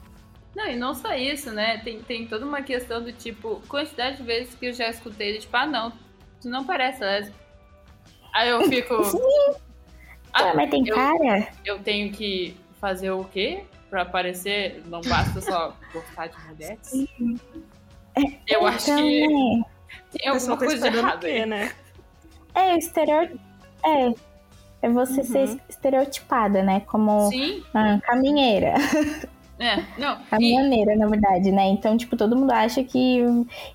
[0.54, 1.78] Não, e não só isso, né?
[1.78, 5.56] Tem, tem toda uma questão do tipo, quantidade de vezes que eu já escutei tipo,
[5.56, 5.90] ah, não,
[6.40, 7.44] tu não parece lésbica.
[8.32, 9.02] Aí eu fico.
[9.04, 9.18] Sim.
[10.32, 11.48] Ah, mas tem eu, cara?
[11.64, 13.64] Eu tenho que fazer o quê?
[13.94, 14.82] Pra aparecer?
[14.86, 16.92] Não basta só gostar de mulheres?
[18.12, 19.62] Eu então, acho que né?
[20.10, 21.72] tem alguma coisa de errado aí, né?
[22.56, 23.38] É, estereótipo.
[23.84, 24.12] É.
[24.82, 25.26] É você uhum.
[25.26, 26.80] ser estereotipada, né?
[26.80, 27.62] Como Sim.
[27.72, 28.74] uma caminheira.
[29.56, 30.18] É, não.
[30.24, 30.96] Caminhoneira, e...
[30.96, 31.66] na verdade, né?
[31.66, 33.20] Então, tipo, todo mundo acha que.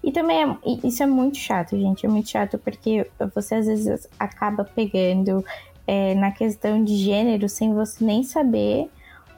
[0.04, 0.58] E também é...
[0.84, 2.06] isso é muito chato, gente.
[2.06, 5.46] É muito chato porque você às vezes acaba pegando
[5.88, 8.90] é, na questão de gênero sem você nem saber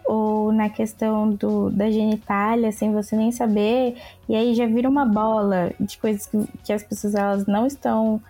[0.06, 3.98] ou na questão do, da genitália, sem você nem saber,
[4.28, 8.22] e aí já vira uma bola de coisas que, que as pessoas elas não estão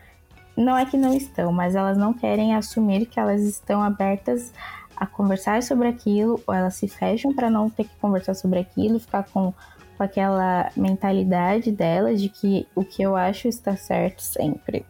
[0.55, 4.53] não é que não estão, mas elas não querem assumir que elas estão abertas
[4.95, 8.99] a conversar sobre aquilo, ou elas se fecham para não ter que conversar sobre aquilo,
[8.99, 9.53] ficar com,
[9.97, 14.85] com aquela mentalidade delas de que o que eu acho está certo sempre.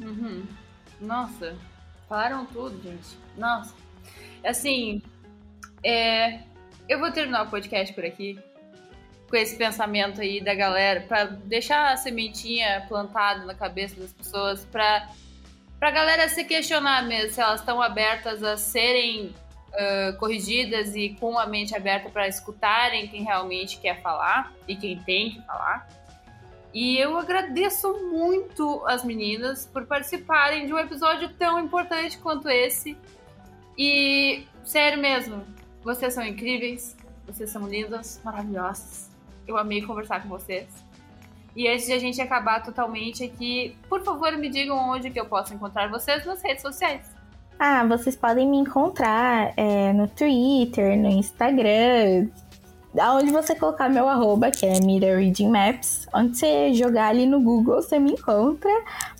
[0.00, 0.44] Uhum.
[1.00, 1.56] Nossa,
[2.08, 3.18] falaram tudo, gente.
[3.36, 3.74] Nossa.
[4.44, 5.02] Assim,
[5.82, 6.40] é,
[6.88, 8.38] eu vou terminar o podcast por aqui
[9.28, 14.64] com esse pensamento aí da galera, para deixar a sementinha plantada na cabeça das pessoas,
[14.64, 15.08] para
[15.80, 19.34] a galera se questionar mesmo se elas estão abertas a serem
[19.72, 24.98] uh, corrigidas e com a mente aberta para escutarem quem realmente quer falar e quem
[25.00, 25.88] tem que falar.
[26.72, 32.96] E eu agradeço muito as meninas por participarem de um episódio tão importante quanto esse.
[33.78, 35.42] E, sério mesmo,
[35.86, 39.08] vocês são incríveis, vocês são lindas, maravilhosas.
[39.46, 40.66] Eu amei conversar com vocês.
[41.54, 45.26] E antes de a gente acabar totalmente aqui, por favor, me digam onde que eu
[45.26, 47.02] posso encontrar vocês nas redes sociais.
[47.56, 52.28] Ah, vocês podem me encontrar é, no Twitter, no Instagram,
[53.00, 57.40] aonde você colocar meu arroba, que é Mira Reading Maps, onde você jogar ali no
[57.40, 58.70] Google, você me encontra.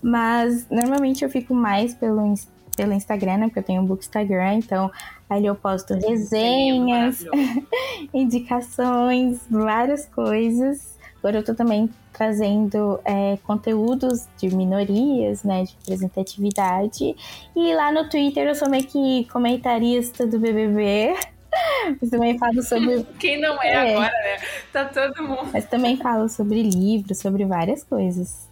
[0.03, 2.35] Mas normalmente eu fico mais pelo,
[2.77, 3.47] pelo Instagram, né?
[3.47, 4.91] Porque eu tenho um book Instagram, então
[5.29, 7.25] ali eu posto resenhas,
[8.15, 10.97] indicações, várias coisas.
[11.19, 17.17] Agora eu tô também trazendo é, conteúdos de minorias, né, de representatividade.
[17.55, 21.15] E lá no Twitter eu sou meio que comentarista do BBB.
[22.01, 23.05] Mas também falo sobre.
[23.19, 24.39] Quem não é, é, agora, né?
[24.73, 25.51] Tá todo mundo.
[25.53, 28.49] Mas também falo sobre livros, sobre várias coisas.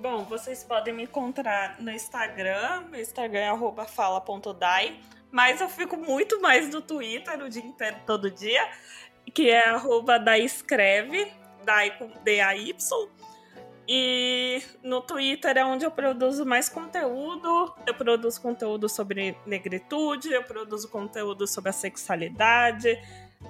[0.00, 2.84] Bom, vocês podem me encontrar no Instagram.
[2.90, 4.98] Meu Instagram é fala.dai.
[5.30, 8.68] Mas eu fico muito mais no Twitter o dia inteiro, todo dia.
[9.32, 11.32] Que é arroba daescreve,
[11.64, 13.08] dai com D-A-Y.
[13.92, 17.74] E no Twitter é onde eu produzo mais conteúdo.
[17.86, 22.98] Eu produzo conteúdo sobre negritude, eu produzo conteúdo sobre a sexualidade.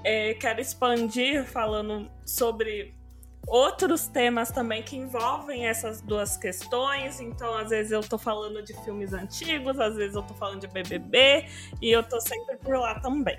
[0.04, 2.94] É, quero expandir falando sobre
[3.46, 7.20] outros temas também que envolvem essas duas questões.
[7.20, 10.68] Então, às vezes eu tô falando de filmes antigos, às vezes eu tô falando de
[10.68, 11.46] BBB
[11.80, 13.38] e eu tô sempre por lá também.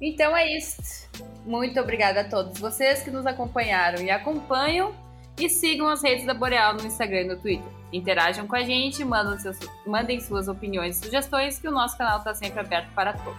[0.00, 1.08] Então é isso.
[1.44, 4.94] Muito obrigada a todos vocês que nos acompanharam e acompanham
[5.38, 7.76] e sigam as redes da Boreal no Instagram e no Twitter.
[7.92, 12.18] Interajam com a gente, mandem, seus, mandem suas opiniões e sugestões, que o nosso canal
[12.18, 13.38] está sempre aberto para todos.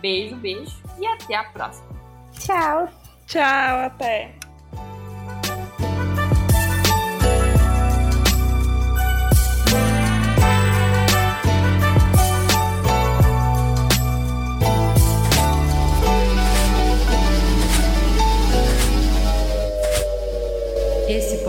[0.00, 1.88] Beijo, beijo e até a próxima.
[2.38, 2.88] Tchau.
[3.26, 4.39] Tchau, até.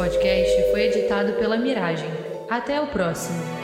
[0.02, 2.10] Podcast foi editado pela Miragem.
[2.50, 3.61] Até o próximo.